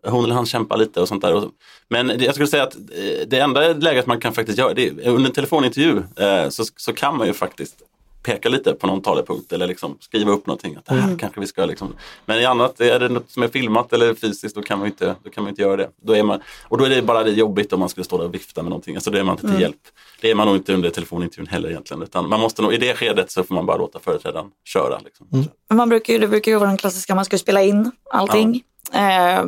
[0.03, 1.49] hon eller han kämpar lite och sånt där.
[1.89, 5.07] Men jag skulle säga att eh, det enda läget man kan faktiskt göra, det är,
[5.07, 7.75] under en telefonintervju eh, så, så kan man ju faktiskt
[8.23, 10.75] peka lite på någon talepunkt eller liksom skriva upp någonting.
[10.75, 11.95] Att det här kanske vi ska liksom.
[12.25, 15.15] Men i annat, är det något som är filmat eller fysiskt då kan man inte,
[15.23, 15.89] då kan man inte göra det.
[16.01, 18.25] Då är man, och då är det bara det jobbigt om man skulle stå där
[18.25, 18.95] och vifta med någonting.
[18.95, 19.81] Alltså då är man inte till hjälp.
[20.21, 22.03] Det är man nog inte under telefonintervjun heller egentligen.
[22.03, 24.99] Utan man måste nog, I det skedet så får man bara låta företrädaren köra.
[24.99, 25.27] Liksom.
[25.67, 28.63] Men Man brukar ju, det brukar ju vara den klassiska, man ska spela in allting.
[28.93, 29.45] Eh,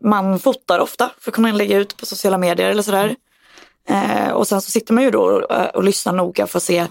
[0.00, 3.16] man fotar ofta för att kunna lägga ut på sociala medier eller sådär.
[3.88, 6.86] Eh, och sen så sitter man ju då och, och lyssnar noga för att se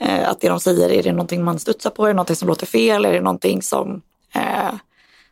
[0.00, 2.48] eh, att det de säger, är det någonting man studsar på, är det någonting som
[2.48, 4.02] låter fel, är det någonting som,
[4.34, 4.74] eh,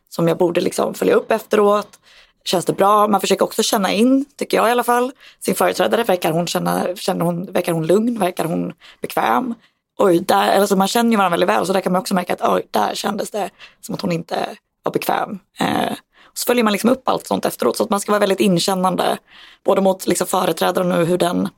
[0.09, 1.99] som jag borde liksom följa upp efteråt.
[2.45, 3.07] Känns det bra?
[3.07, 6.03] Man försöker också känna in, tycker jag i alla fall, sin företrädare.
[6.03, 8.19] Verkar hon, känna, känner hon, verkar hon lugn?
[8.19, 9.53] Verkar hon bekväm?
[9.97, 12.33] Oj, där, alltså man känner ju varandra väldigt väl, så där kan man också märka
[12.33, 13.49] att oj, där kändes det
[13.81, 15.39] som att hon inte var bekväm.
[15.59, 15.93] Eh,
[16.33, 19.17] så följer man liksom upp allt sånt efteråt, så att man ska vara väldigt inkännande,
[19.65, 21.49] både mot liksom företrädaren och hur den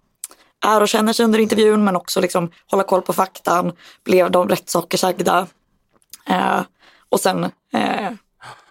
[0.66, 3.72] är och känner sig under intervjun, men också liksom hålla koll på faktan.
[4.04, 5.48] Blev de rätt saker sagda?
[6.30, 6.62] Eh,
[7.10, 8.12] och sen eh,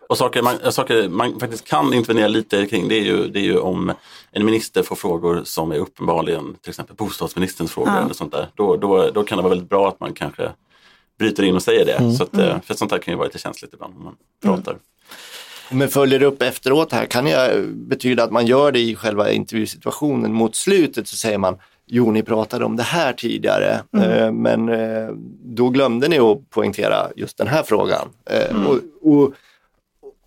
[0.09, 3.45] Och saker man, saker man faktiskt kan intervenera lite kring det är, ju, det är
[3.45, 3.93] ju om
[4.33, 8.01] en minister får frågor som är uppenbarligen till exempel bostadsministerns frågor Ja.
[8.05, 8.49] eller sånt där.
[8.55, 10.51] Då, då, då kan det vara väldigt bra att man kanske
[11.19, 12.15] bryter in och säger det.
[12.17, 14.77] Så att, eh, För sånt här kan ju vara lite känsligt ibland om man pratar.
[15.71, 20.33] Men följer upp efteråt här, kan jag betyda att man gör det i själva intervjusituationen?
[20.33, 25.09] Mot slutet så säger man, jo ni pratade om det här tidigare, eh, men eh,
[25.45, 28.09] då glömde ni att poängtera just den här frågan.
[28.31, 28.79] Eh, och,
[29.13, 29.35] och,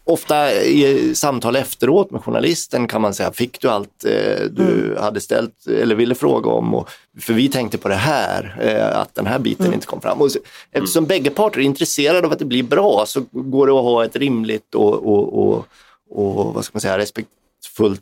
[0.08, 5.22] ofta i samtal efteråt med journalisten kan man säga, fick du allt eh, du hade
[5.22, 6.74] ställt eller ville fråga om?
[6.74, 6.90] Och,
[7.20, 10.22] för vi tänkte på det här, eh, att den här biten inte kom fram.
[10.22, 10.40] Och så,
[10.72, 14.06] eftersom bägge parter är intresserade av att det blir bra så går det att ha
[14.06, 15.68] ett rimligt och, och, och,
[16.10, 18.02] och vad ska man säga, respektfullt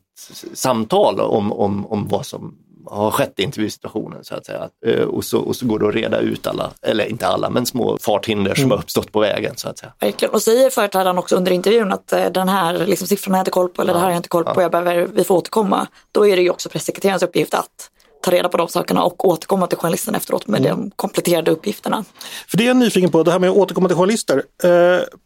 [0.53, 2.57] samtal om, om, om vad som
[2.88, 4.69] har skett i intervjusituationen så att säga.
[4.86, 7.65] Eh, Och så, och så går det att reda ut alla, eller inte alla, men
[7.65, 9.93] små farthinder som har uppstått på vägen så att säga.
[9.99, 10.33] Verkligen.
[10.33, 13.51] Och säger företrädaren också under intervjun att eh, den här liksom, siffran har jag inte
[13.51, 15.88] koll på eller det här har jag inte koll på, jag behöver, vi får återkomma.
[16.11, 17.89] Då är det ju också pressekreterarens uppgift att
[18.26, 22.05] ta reda på de sakerna och återkomma till journalisten efteråt med de kompletterade uppgifterna.
[22.47, 24.43] För det är jag nyfiken på, det här med att återkomma till journalister.
[24.63, 24.69] Eh,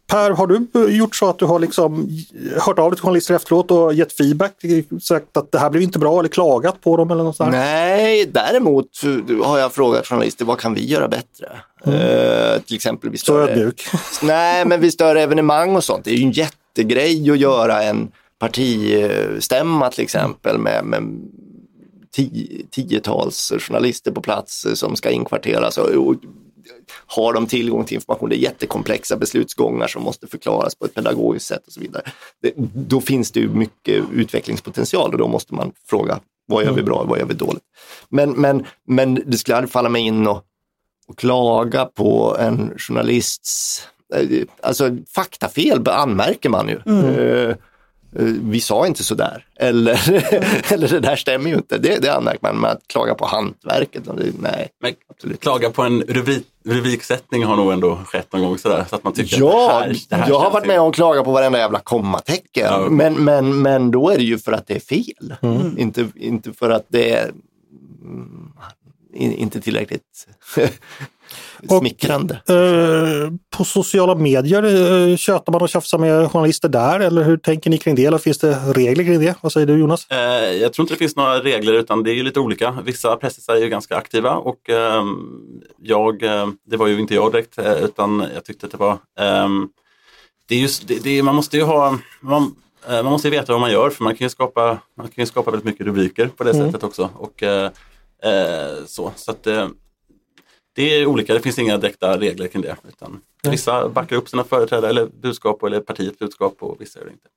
[0.06, 2.08] per, har du gjort så att du har liksom
[2.66, 4.52] hört av dig till journalister efteråt och gett feedback?
[5.02, 7.50] Sagt att det här blev inte bra eller klagat på dem eller något sånt?
[7.50, 8.86] Nej, däremot
[9.44, 11.46] har jag frågat journalister, vad kan vi göra bättre?
[11.84, 13.72] Eh, till exempel vid större,
[14.22, 16.04] nej, men vid större evenemang och sånt.
[16.04, 21.02] Det är ju en jättegrej att göra en partistämma till exempel med, med
[22.70, 25.78] tiotals journalister på plats eh, som ska inkvarteras.
[25.78, 26.14] Och, och,
[27.06, 28.28] har de tillgång till information?
[28.28, 32.02] Det är jättekomplexa beslutsgångar som måste förklaras på ett pedagogiskt sätt och så vidare.
[32.42, 36.82] Det, då finns det ju mycket utvecklingspotential och då måste man fråga Vad gör vi
[36.82, 37.62] bra, vad gör vi dåligt?
[38.08, 40.44] Men, men, men det skulle aldrig falla mig in och,
[41.06, 43.82] och klaga på en journalists
[44.14, 46.80] eh, Alltså faktafel anmärker man ju.
[46.86, 47.56] Eh, eh,
[48.42, 49.46] vi sa inte sådär.
[49.56, 50.00] Eller,
[50.72, 51.78] eller det där stämmer ju inte.
[51.78, 52.56] Det, det anmärker man.
[52.56, 54.68] Men att klaga på hantverket, och det, nej.
[54.82, 55.40] Men Absolut.
[55.40, 58.84] klaga på en rubrik, rubriksättning har nog ändå skett någon gång sådär.
[58.90, 60.88] Så att man tycker Ja, att det här, det här jag har varit med om
[60.88, 62.66] att klaga på varenda jävla kommatecken.
[62.70, 62.88] Ja.
[62.90, 65.34] Men, men, men då är det ju för att det är fel.
[65.78, 67.32] Inte, inte för att det är
[68.02, 68.52] mm,
[69.14, 70.28] in- inte tillräckligt
[71.68, 72.34] Och- smickrande.
[72.48, 77.70] Eh, på sociala medier, uh, tjötar man och tjafsar med journalister där eller hur tänker
[77.70, 78.04] ni kring det?
[78.06, 79.34] Eller finns det regler kring det?
[79.40, 80.06] Vad säger du Jonas?
[80.10, 80.18] Eh,
[80.52, 82.78] jag tror inte det finns några regler utan det är ju lite olika.
[82.84, 85.16] Vissa pressisar är ju ganska aktiva och ehm,
[85.82, 88.98] jag, eh, det var ju inte jag direkt eh, utan jag tyckte att det var
[89.18, 89.68] ehm,
[90.48, 92.54] det är just, det, det, man måste ju ha man,
[92.88, 95.22] eh, man måste ju veta vad man gör för man kan ju skapa, man kan
[95.22, 97.10] ju skapa väldigt mycket rubriker på det sättet också.
[97.14, 97.70] Och, eh,
[98.22, 99.68] eh, så, så att, eh,
[100.74, 102.76] det är olika, det finns inga direkta regler kring det.
[102.88, 107.12] Utan vissa backar upp sina företrädare eller budskap eller partiets budskap och vissa gör det
[107.12, 107.28] inte.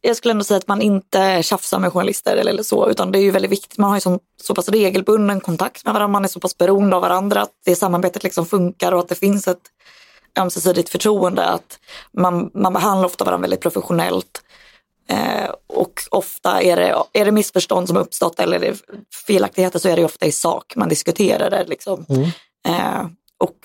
[0.00, 3.18] Jag skulle ändå säga att man inte tjafsar med journalister eller, eller så, utan det
[3.18, 3.78] är ju väldigt viktigt.
[3.78, 6.96] Man har ju så, så pass regelbunden kontakt med varandra, man är så pass beroende
[6.96, 9.62] av varandra att det samarbetet liksom funkar och att det finns ett
[10.38, 11.44] ömsesidigt förtroende.
[11.44, 11.78] Att
[12.12, 14.42] man, man behandlar ofta varandra väldigt professionellt.
[15.08, 18.76] Eh, och ofta är det, är det missförstånd som uppstått eller är det
[19.26, 21.64] felaktigheter så är det ofta i sak man diskuterar det.
[21.68, 22.06] Liksom.
[22.68, 23.06] Eh,
[23.38, 23.56] och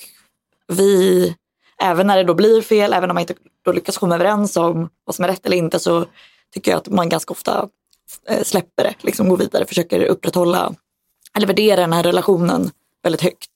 [0.68, 1.36] vi,
[1.82, 3.36] även när det då blir fel, även om man inte
[3.66, 6.06] då lyckas komma överens om vad som är rätt eller inte så
[6.54, 7.68] tycker jag att man ganska ofta
[8.30, 10.74] eh, släpper det, liksom går vidare, försöker upprätthålla
[11.38, 12.70] eller värdera den här relationen
[13.04, 13.50] väldigt högt.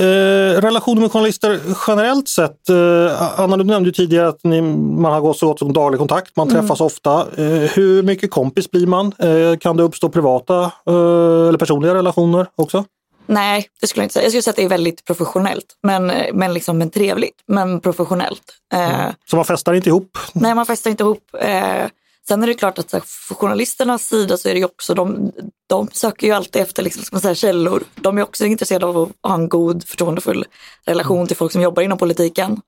[0.00, 2.68] Eh, relationer med journalister generellt sett.
[2.68, 6.36] Eh, Anna, du nämnde tidigare att ni, man har gått så gott som daglig kontakt,
[6.36, 7.20] man träffas ofta.
[7.20, 9.12] Eh, hur mycket kompis blir man?
[9.18, 12.84] Eh, kan det uppstå privata eh, eller personliga relationer också?
[13.26, 14.22] Nej, det skulle jag inte säga.
[14.24, 18.42] Jag skulle säga att det är väldigt professionellt, men, men, liksom, men trevligt, men professionellt.
[18.74, 20.18] Eh, Så man festar inte ihop?
[20.32, 21.34] Nej, man festar inte ihop.
[21.40, 21.86] Eh,
[22.28, 24.94] sen är det klart att så här, för journalisternas sida så är det ju också,
[24.94, 25.32] de,
[25.66, 27.82] de söker ju alltid efter liksom, ska man säga, källor.
[27.94, 30.44] De är också intresserade av att ha en god, förtroendefull
[30.84, 32.60] relation till folk som jobbar inom politiken.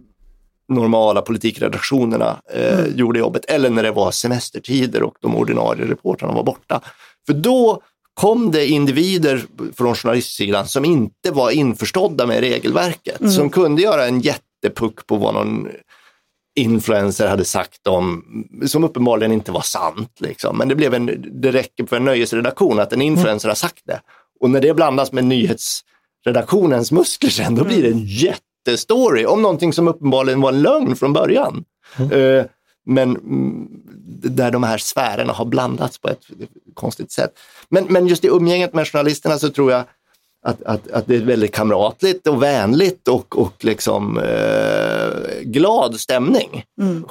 [0.68, 6.44] normala politikredaktionerna eh, gjorde jobbet eller när det var semestertider och de ordinarie reportrarna var
[6.44, 6.80] borta.
[7.26, 7.82] För då
[8.14, 9.44] kom det individer
[9.76, 14.20] från journalistsidan som inte var införstådda med regelverket, som kunde göra en
[14.62, 15.68] jättepuck på vad någon
[16.58, 18.24] influencer hade sagt om,
[18.66, 20.16] som uppenbarligen inte var sant.
[20.20, 20.58] Liksom.
[20.58, 24.00] Men det, blev en, det räcker för en nöjesredaktion att en influencer har sagt det.
[24.40, 29.72] Och när det blandas med nyhetsredaktionens muskler sen, då blir det en jättestory om någonting
[29.72, 31.64] som uppenbarligen var en lögn från början.
[31.98, 32.44] Eh,
[32.86, 33.68] men mm,
[34.22, 36.22] där de här sfärerna har blandats på ett
[36.74, 37.32] konstigt sätt.
[37.68, 39.84] Men, men just i umgänget med journalisterna så tror jag
[40.46, 46.64] att, att, att det är väldigt kamratligt och vänligt och, och liksom eh, glad stämning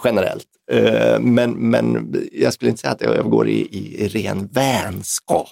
[0.04, 0.46] generellt.
[0.72, 3.60] Eh, men, men jag skulle inte säga att det övergår i,
[4.04, 5.50] i ren vänskap.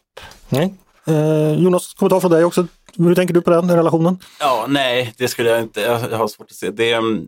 [0.49, 0.73] Nej.
[1.07, 2.67] Eh, Jonas, kommentar från dig också.
[2.97, 4.17] Hur tänker du på den relationen?
[4.39, 5.81] Ja, nej, det skulle jag inte.
[5.81, 6.69] Jag jag har svårt att se.
[6.69, 7.25] Det, är-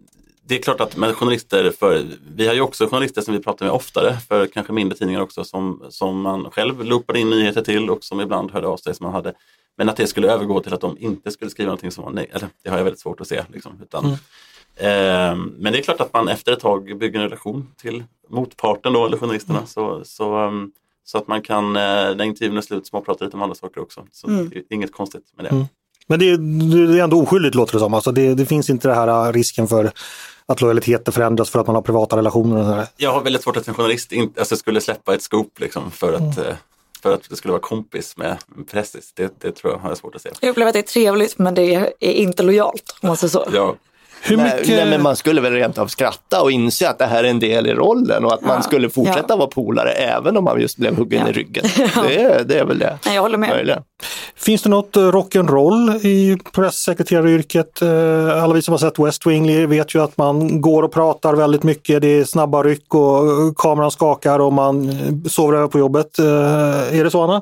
[0.48, 3.66] det är klart att med journalister, för, vi har ju också journalister som vi pratar
[3.66, 7.90] med oftare, för kanske mindre tidningar också, som, som man själv loopade in nyheter till
[7.90, 9.34] och som ibland hörde av sig som man hade.
[9.78, 12.30] Men att det skulle övergå till att de inte skulle skriva någonting som var nej,
[12.34, 13.44] eller det har jag väldigt svårt att se.
[13.54, 14.18] Liksom, utan
[14.80, 18.94] Eh, men det är klart att man efter ett tag bygger en relation till motparten
[18.94, 19.66] då, eller journalisterna.
[19.66, 20.72] Så, så, um,
[21.04, 21.82] så att man kan, eh,
[22.16, 24.06] när intervjun är slut, småprata lite om andra saker också.
[24.12, 24.50] Så Mm.
[24.50, 25.50] det är inget konstigt med det.
[25.50, 25.66] Mm.
[26.08, 26.38] Men det är,
[26.88, 27.94] det är ändå oskyldigt låter det som.
[27.94, 29.92] Alltså det, det finns inte det här äh, risken för
[30.48, 32.80] att lojaliteten förändras för att man har privata relationer.
[32.80, 32.86] Och.
[32.98, 36.14] Jag har väldigt svårt att en journalist inte, alltså, skulle släppa ett scoop liksom, för,
[36.14, 36.56] att, eh,
[37.02, 38.38] för att det skulle vara kompis med
[38.72, 39.14] pressis.
[39.16, 40.30] Det, det tror jag har jag svårt att se.
[40.40, 43.48] Jag upplever att det är trevligt men det är inte lojalt om man säger så.
[43.54, 43.76] Ja.
[44.28, 44.68] Hur mycket...
[44.68, 47.40] nej, men man skulle väl rent av skratta och inse att det här är en
[47.40, 49.36] del i rollen och att man Ja, skulle fortsätta ja.
[49.36, 51.30] vara polare även om man just blev huggen Ja.
[51.30, 51.66] i ryggen.
[52.08, 52.98] Det, är- det är väl det.
[53.06, 53.50] Nej, jag håller med.
[53.50, 53.82] Möjligen.
[54.36, 57.82] Finns det något eh, rock'n'roll i pressekreteraryrket?
[57.82, 61.34] Eh, Alla vi som har sett West Wing vet ju att man går och pratar
[61.34, 62.02] väldigt mycket.
[62.02, 64.92] Det är snabba ryck och eh, kameran skakar och man
[65.30, 66.20] sover över på jobbet.
[66.20, 67.42] Är det så Anna?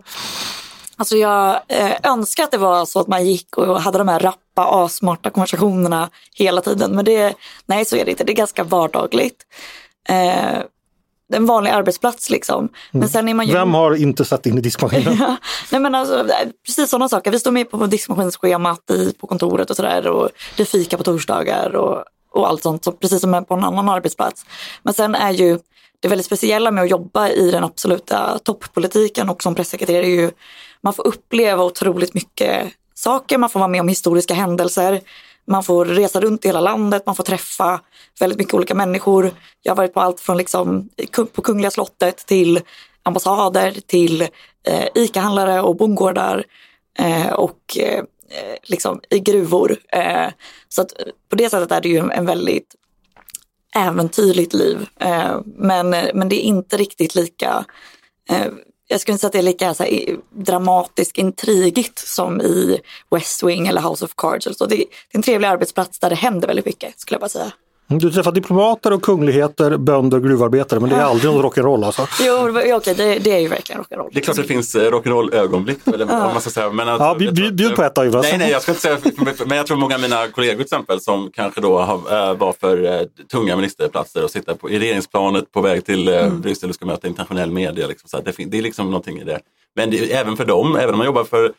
[0.96, 4.20] Alltså jag eh, önskar att det var så att man gick och hade de här
[4.20, 6.92] rappa, asmarta konversationerna hela tiden.
[6.92, 7.36] Men det,
[7.66, 9.44] nej så är det inte, det är ganska vardagligt.
[10.10, 10.60] Eh,
[11.30, 12.70] det är en vanlig arbetsplats liksom.
[12.92, 13.54] Men sen är man ju...
[13.54, 15.18] Vem har inte satt in i diskmaskinen?
[15.20, 15.38] Ja,
[15.72, 16.28] nej men alltså,
[16.66, 17.32] precis sådana saker.
[17.32, 20.08] Vi står med på diskmaskinsschemat i, på kontoret och sådär.
[20.08, 22.84] Och det är fika på torsdagar och, och allt sånt.
[22.84, 24.46] Så precis som på en annan arbetsplats.
[24.84, 25.60] Men sen är ju
[26.00, 30.32] det väldigt speciella med att jobba i den absoluta toppolitiken och som pressekreterare är ju
[30.86, 33.38] man får uppleva otroligt mycket saker.
[33.38, 35.02] Man får vara med om historiska händelser.
[35.48, 37.82] Man får resa runt i hela landet, man får träffa
[38.20, 39.32] väldigt mycket olika människor.
[39.62, 40.90] Jag har varit på allt från liksom,
[41.34, 42.62] på Kungliga slottet till
[43.04, 44.22] ambassader till
[44.68, 46.44] eh, ICA-handlare och bondgårdar
[47.00, 48.04] eh, och eh,
[48.64, 49.78] liksom i gruvor.
[49.88, 50.28] Eh,
[50.70, 50.94] så att
[51.30, 52.76] på det sättet är det ju en väldigt
[53.76, 54.88] äventyrligt liv.
[55.00, 57.66] Eh, men, men det är inte riktigt lika
[58.30, 58.52] eh,
[58.88, 62.80] jag skulle inte säga att det är lika så här, dramatiskt intrigigt som i
[63.12, 64.46] West Wing eller House of Cards.
[64.46, 67.22] eller Så det, det är en trevlig arbetsplats där det händer väldigt mycket skulle jag
[67.22, 67.52] bara säga.
[67.88, 72.08] Du träffar diplomater och kungligheter, bönder, gruvarbetare men det är aldrig någon rock'n'roll alltså.
[72.22, 74.10] Jo, det- okej, det, det är ju verkligen rock'n'roll.
[74.14, 75.78] Det är klart det finns eh, rock'n'roll-ögonblick.
[75.94, 76.72] Eller, vad man ska säga.
[76.72, 78.24] Men att, Ja, bjud- bjud- på ett då, Jonas.
[78.30, 78.98] Nej, nej, jag ska inte säga.
[79.46, 81.96] Men jag tror många av mina kollegor till exempel som kanske då har,
[82.30, 86.30] eh, var för eh, tunga ministerplatser och sitter på, i regeringsplanet på väg till eh,
[86.34, 87.88] Bryssel och ska möta internationell media.
[87.88, 89.40] Liksom, så här, det, det är liksom någonting i det.
[89.76, 91.52] Men det, även för dem, även om man jobbar för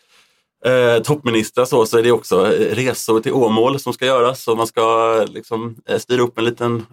[0.65, 4.57] eh, toppministrar så, så är det också eh, resor till Åmål som ska göras och
[4.57, 6.87] man ska eh, liksom, eh, styra upp en liten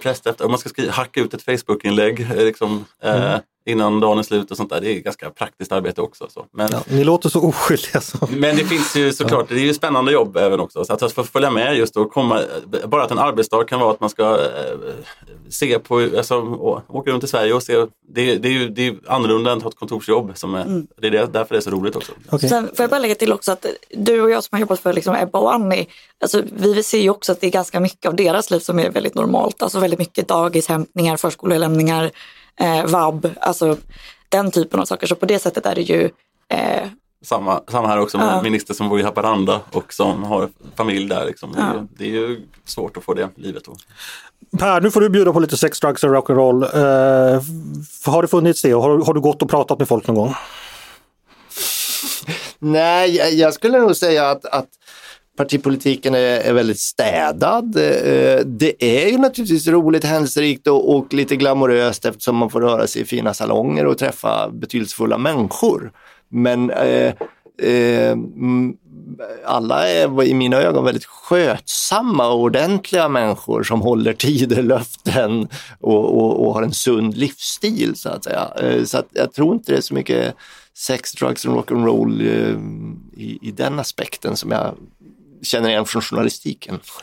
[0.00, 2.26] pressträff och man ska skriva, hacka ut ett Facebookinlägg.
[2.36, 4.80] Liksom, eh, mm innan dagen är slut och sånt där.
[4.80, 6.26] Det är ganska praktiskt arbete också.
[6.30, 6.46] Så.
[6.52, 8.00] Men, Ja, ni låter så oskyldiga.
[8.00, 8.18] Så.
[8.30, 10.84] men det finns ju såklart, det är ju spännande jobb även också.
[10.84, 12.40] Så att få följa med just och komma,
[12.86, 14.44] bara att en arbetsdag kan vara att man ska eh,
[15.50, 16.40] se på, alltså,
[16.88, 17.86] åka runt i Sverige och se.
[18.14, 20.32] Det, det är ju det är annorlunda än att ha ett kontorsjobb.
[20.34, 22.12] Som är, Det är det, därför det är så roligt också.
[22.30, 22.48] Okej.
[22.48, 24.92] Sen får jag bara lägga till också att du och jag som har jobbat för
[24.92, 25.86] liksom Ebba och Annie,
[26.20, 28.90] alltså vi ser ju också att det är ganska mycket av deras liv som är
[28.90, 29.62] väldigt normalt.
[29.62, 32.10] Alltså väldigt mycket dagishämtningar, förskolelämningar,
[32.60, 33.76] eh, vab, alltså
[34.28, 35.06] den typen av saker.
[35.06, 36.10] Så på det sättet är det ju
[36.48, 36.88] eh,
[37.24, 38.42] Samma, samma här också med Ja.
[38.42, 41.26] minister som bor i Haparanda och som har familj där.
[41.26, 41.52] Liksom.
[41.52, 43.64] Det, är, ju- det är ju svårt att få det livet.
[43.64, 43.76] Då.
[44.58, 46.62] Per, nu får du bjuda på lite sex, drugs och rock'n'roll.
[46.64, 47.42] Eh,
[48.12, 50.34] har det funnits det och har, har du gått och pratat med folk någon gång?
[52.58, 54.68] Nej, jag, jag skulle nog säga att, att
[55.42, 57.76] partipolitiken är, är väldigt städad.
[57.76, 62.86] Eh, Det är ju naturligtvis roligt, händelserikt och, och lite glamoröst eftersom man får röra
[62.86, 65.92] sig i fina salonger och träffa betydelsefulla människor.
[66.28, 67.12] Men eh,
[67.62, 68.16] eh,
[69.46, 75.48] alla är i mina ögon väldigt skötsamma och ordentliga människor som håller tider, löften
[75.80, 78.48] och, och, och har en sund livsstil så att säga.
[78.62, 80.34] Eh, Så att jag tror inte det är så mycket
[80.78, 82.56] sex, drugs och rock'n'roll eh,
[83.22, 84.74] i, i den aspekten som jag
[85.42, 86.78] känner igen från journalistiken.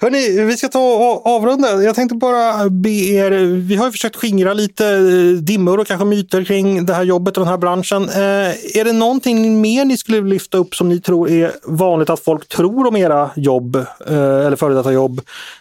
[0.00, 1.82] Hörni, vi ska ta och avrunda.
[1.82, 6.04] Jag tänkte bara be er, vi har ju försökt skingra lite eh, dimmor och kanske
[6.04, 8.08] myter kring det här jobbet och den här branschen.
[8.08, 12.20] Eh, är det någonting mer ni skulle lyfta upp som ni tror är vanligt att
[12.20, 15.20] folk tror om era jobb eh, eller före detta jobb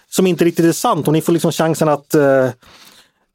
[0.09, 1.07] som inte riktigt är sant?
[1.07, 2.49] Och ni får liksom chansen att eh,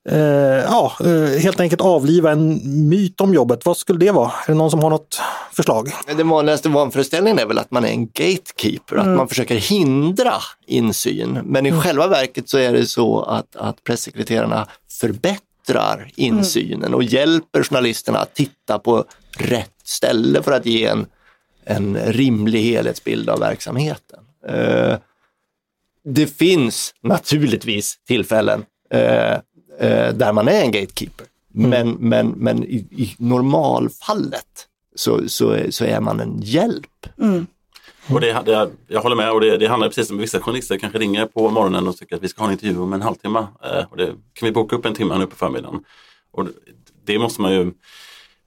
[0.08, 0.18] eh,
[0.64, 3.66] ja, eh, helt enkelt avliva en myt om jobbet.
[3.66, 4.32] Vad skulle det vara?
[4.46, 5.20] Är det någon som har något
[5.52, 5.88] förslag?
[6.16, 10.34] Den vanligaste vanföreställningen är väl att man är en gatekeeper, att man försöker hindra
[10.66, 11.38] insyn.
[11.44, 14.66] Men i själva verket så är det så att, att pressekreterarna
[15.00, 19.04] förbättrar insynen och hjälper journalisterna att titta på
[19.38, 21.06] rätt ställe för att ge en,
[21.64, 24.20] en rimlig helhetsbild av verksamheten.
[24.48, 24.98] Eh,
[26.04, 29.38] det finns naturligtvis tillfällen eh,
[30.14, 31.26] där man är en gatekeeper.
[31.52, 37.06] Men, men, men i, i normalfallet så, så, är- så är man en hjälp.
[38.10, 40.98] Och det, det, jag håller med och det, det handlar precis om vissa journalister kanske
[40.98, 43.38] ringer på morgonen och tycker att vi ska ha en intervju om en halvtimme.
[43.38, 45.84] Eh, och det, kan vi boka upp en timme nu på förmiddagen?
[46.32, 46.46] Och
[47.04, 47.72] det, måste man ju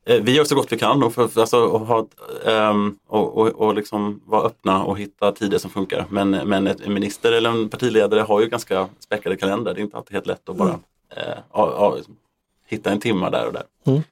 [0.06, 2.08] eh, vi gör så gott vi kan och, för, för, alltså, och, ha,
[2.46, 6.06] um, och, och, och liksom vara öppna och hitta tider som funkar.
[6.10, 9.74] Men, men en minister eller en partiledare har ju ganska späckade kalender.
[9.74, 10.82] Det är inte alltid helt lätt att bara mm.
[11.18, 11.96] Eh,
[12.68, 13.64] hitta en timme där och där.
[13.88, 14.04] Mm.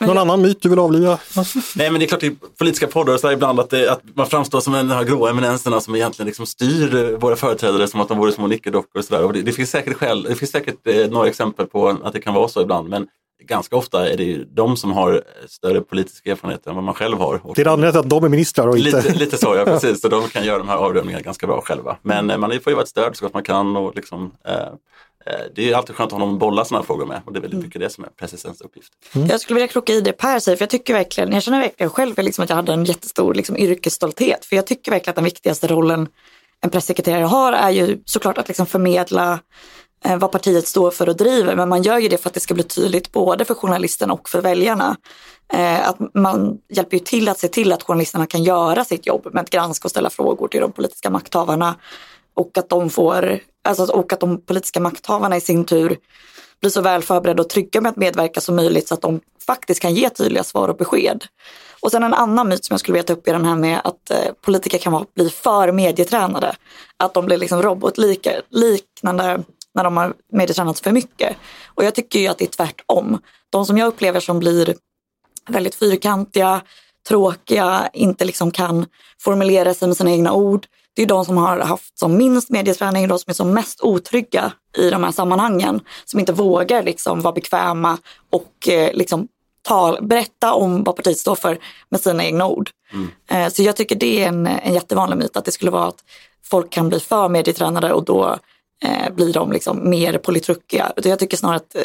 [0.00, 1.18] Någon annan myt du vill avliva?
[1.76, 4.26] Nej men det är klart i politiska poddar så är ibland att, det, att man
[4.26, 8.18] framstår som den här gråa eminenserna som egentligen liksom styr våra företrädare som att de
[8.18, 8.98] vore små nickedockor.
[8.98, 9.24] Och så där.
[9.24, 12.20] Och det, det, finns säkert skäl, det finns säkert eh, några exempel på att det
[12.20, 12.88] kan vara så ibland.
[12.88, 13.08] Men
[13.44, 17.18] ganska ofta är det ju de som har större politisk erfarenhet än vad man själv
[17.18, 17.40] har.
[17.54, 18.96] det är anledningen att de är ministrar och inte...
[18.96, 20.00] Lite, lite så, ja precis.
[20.00, 21.96] Så de kan göra de här avdömningarna ganska bra själva.
[22.02, 24.72] Men eh, man får ju vara ett stöd så gott man kan och liksom Eh,
[25.54, 27.40] det är alltid skönt att ha någon att bolla sådana frågor med och det är
[27.40, 28.92] väldigt mycket det som är presidentens uppgift.
[29.14, 29.28] Mm.
[29.28, 31.90] Jag skulle vilja kroka i det Per säger, för jag tycker verkligen, jag känner verkligen
[31.90, 35.24] själv liksom att jag hade en jättestor liksom, yrkesstolthet, för jag tycker verkligen att den
[35.24, 36.08] viktigaste rollen
[36.60, 39.40] en pressekreterare har är ju såklart att liksom förmedla
[40.04, 42.40] eh, vad partiet står för och driver, men man gör ju det för att det
[42.40, 44.96] ska bli tydligt både för journalisten och för väljarna.
[45.52, 49.28] Eh, att man hjälper ju till att se till att journalisterna kan göra sitt jobb
[49.32, 51.74] med att granska och ställa frågor till de politiska makthavarna
[52.36, 55.96] och att de får, alltså, och att de politiska makthavarna i sin tur
[56.60, 59.80] blir så väl förberedda och trygga med att medverka som möjligt så att de faktiskt
[59.80, 61.24] kan ge tydliga svar och besked.
[61.80, 63.80] Och sen en annan myt som jag skulle vilja ta upp är den här med
[63.84, 66.56] att eh, politiker kan vara, bli för medietränade.
[66.96, 69.42] Att de blir liksom robotliknande
[69.74, 71.36] när de har medietränats för mycket.
[71.74, 73.18] Och jag tycker ju att det är tvärtom.
[73.50, 74.74] De som jag upplever som blir
[75.48, 76.62] väldigt fyrkantiga,
[77.08, 78.86] tråkiga, inte liksom kan
[79.20, 80.66] formulera sig med sina egna ord,
[80.96, 84.52] det är de som har haft som minst medieträning, de som är som mest otrygga
[84.76, 85.80] i de här sammanhangen.
[86.04, 87.98] Som inte vågar liksom vara bekväma
[88.30, 89.28] och eh, liksom
[89.62, 92.70] tal, berätta om vad partiet står för med sina egna ord.
[92.92, 93.08] Mm.
[93.30, 96.04] Eh, så jag tycker det är en, en jättevanlig myt att det skulle vara att
[96.44, 98.38] folk kan bli för medietränade och då
[98.84, 100.92] eh, blir de liksom mer politruckiga.
[100.96, 101.82] Jag tycker snarare att eh,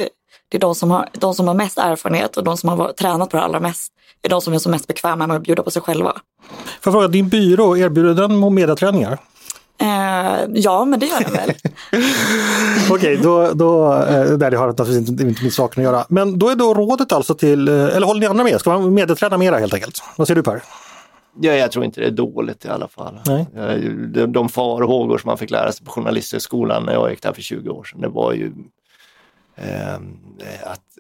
[0.52, 3.30] det är de som, har, de som har mest erfarenhet och de som har tränat
[3.30, 5.72] på det allra mest är de som är som mest bekväma med att bjuda på
[5.72, 6.12] sig själva.
[6.82, 9.18] Får jag fråga, din byrå, erbjuder den mediaträningar?
[9.82, 11.50] Eh, ja, men det gör den väl.
[12.90, 16.06] Okej, okay, då, då eh, det har naturligtvis inte, inte med saken att göra.
[16.10, 18.60] Men då är då rådet alltså till, eh, eller håller ni andra med?
[18.60, 20.04] Ska man mediaträna mera helt enkelt?
[20.16, 20.64] Vad säger du Per?
[21.40, 23.20] Ja, jag tror inte det är dåligt i alla fall.
[23.26, 23.46] Nej.
[24.14, 27.42] De, de farhågor som man fick lära sig på Journalisthögskolan när jag gick där för
[27.42, 28.52] 20 år sedan, det var ju eh,
[29.56, 30.20] Ehm,
[30.64, 30.98] att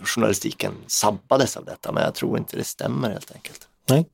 [0.00, 3.68] journalistiken sabbades av detta, men jag tror inte det stämmer helt enkelt.
[3.88, 4.06] Nej.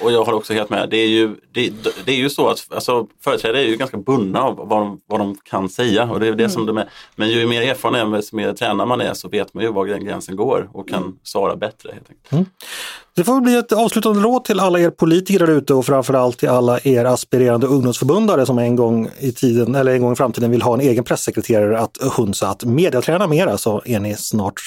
[0.00, 0.90] Och jag har också helt med.
[0.90, 1.72] Det är ju, det,
[2.04, 5.20] det är ju så att alltså, företrädare är ju ganska bundna av vad de, vad
[5.20, 6.04] de kan säga.
[6.04, 6.50] Och det är det mm.
[6.50, 6.88] som de är.
[7.16, 10.36] Men ju mer erfaren ju mer tränad man är så vet man ju var gränsen
[10.36, 11.16] går och kan mm.
[11.22, 11.92] svara bättre.
[11.92, 12.32] Helt enkelt.
[12.32, 12.46] Mm.
[13.16, 16.48] Det får bli ett avslutande råd till alla er politiker där ute och framförallt till
[16.48, 20.62] alla er aspirerande ungdomsförbundare som en gång i tiden eller en gång i framtiden vill
[20.62, 24.60] ha en egen pressekreterare att hunsa att mediaträna mera så är ni snart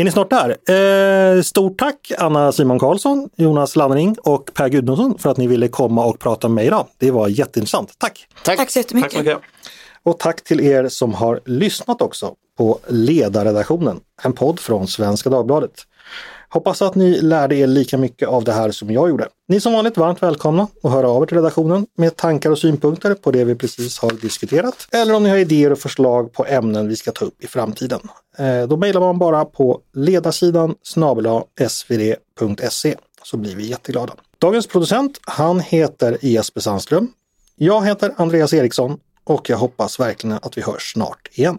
[0.00, 1.36] är ni snart där?
[1.36, 5.68] Eh, stort tack Anna Simon Karlsson, Jonas Lannering och Per Gudmundsson för att ni ville
[5.68, 6.86] komma och prata med mig idag.
[6.98, 7.94] Det var jätteintressant.
[7.98, 8.26] Tack!
[8.44, 9.12] Tack, tack så jättemycket!
[9.12, 9.38] Tack mycket.
[10.02, 15.72] Och tack till er som har lyssnat också på Ledarredaktionen, en podd från Svenska Dagbladet.
[16.52, 19.28] Hoppas att ni lärde er lika mycket av det här som jag gjorde.
[19.48, 22.58] Ni är som vanligt varmt välkomna att höra av er till redaktionen med tankar och
[22.58, 24.88] synpunkter på det vi precis har diskuterat.
[24.92, 28.00] Eller om ni har idéer och förslag på ämnen vi ska ta upp i framtiden.
[28.38, 31.26] Eh, då mejlar man bara på ledarsidan snabel
[31.68, 34.12] svd.se så blir vi jätteglada.
[34.38, 37.08] Dagens producent, han heter Jesper Sandström.
[37.56, 41.58] Jag heter Andreas Eriksson och jag hoppas verkligen att vi hörs snart igen.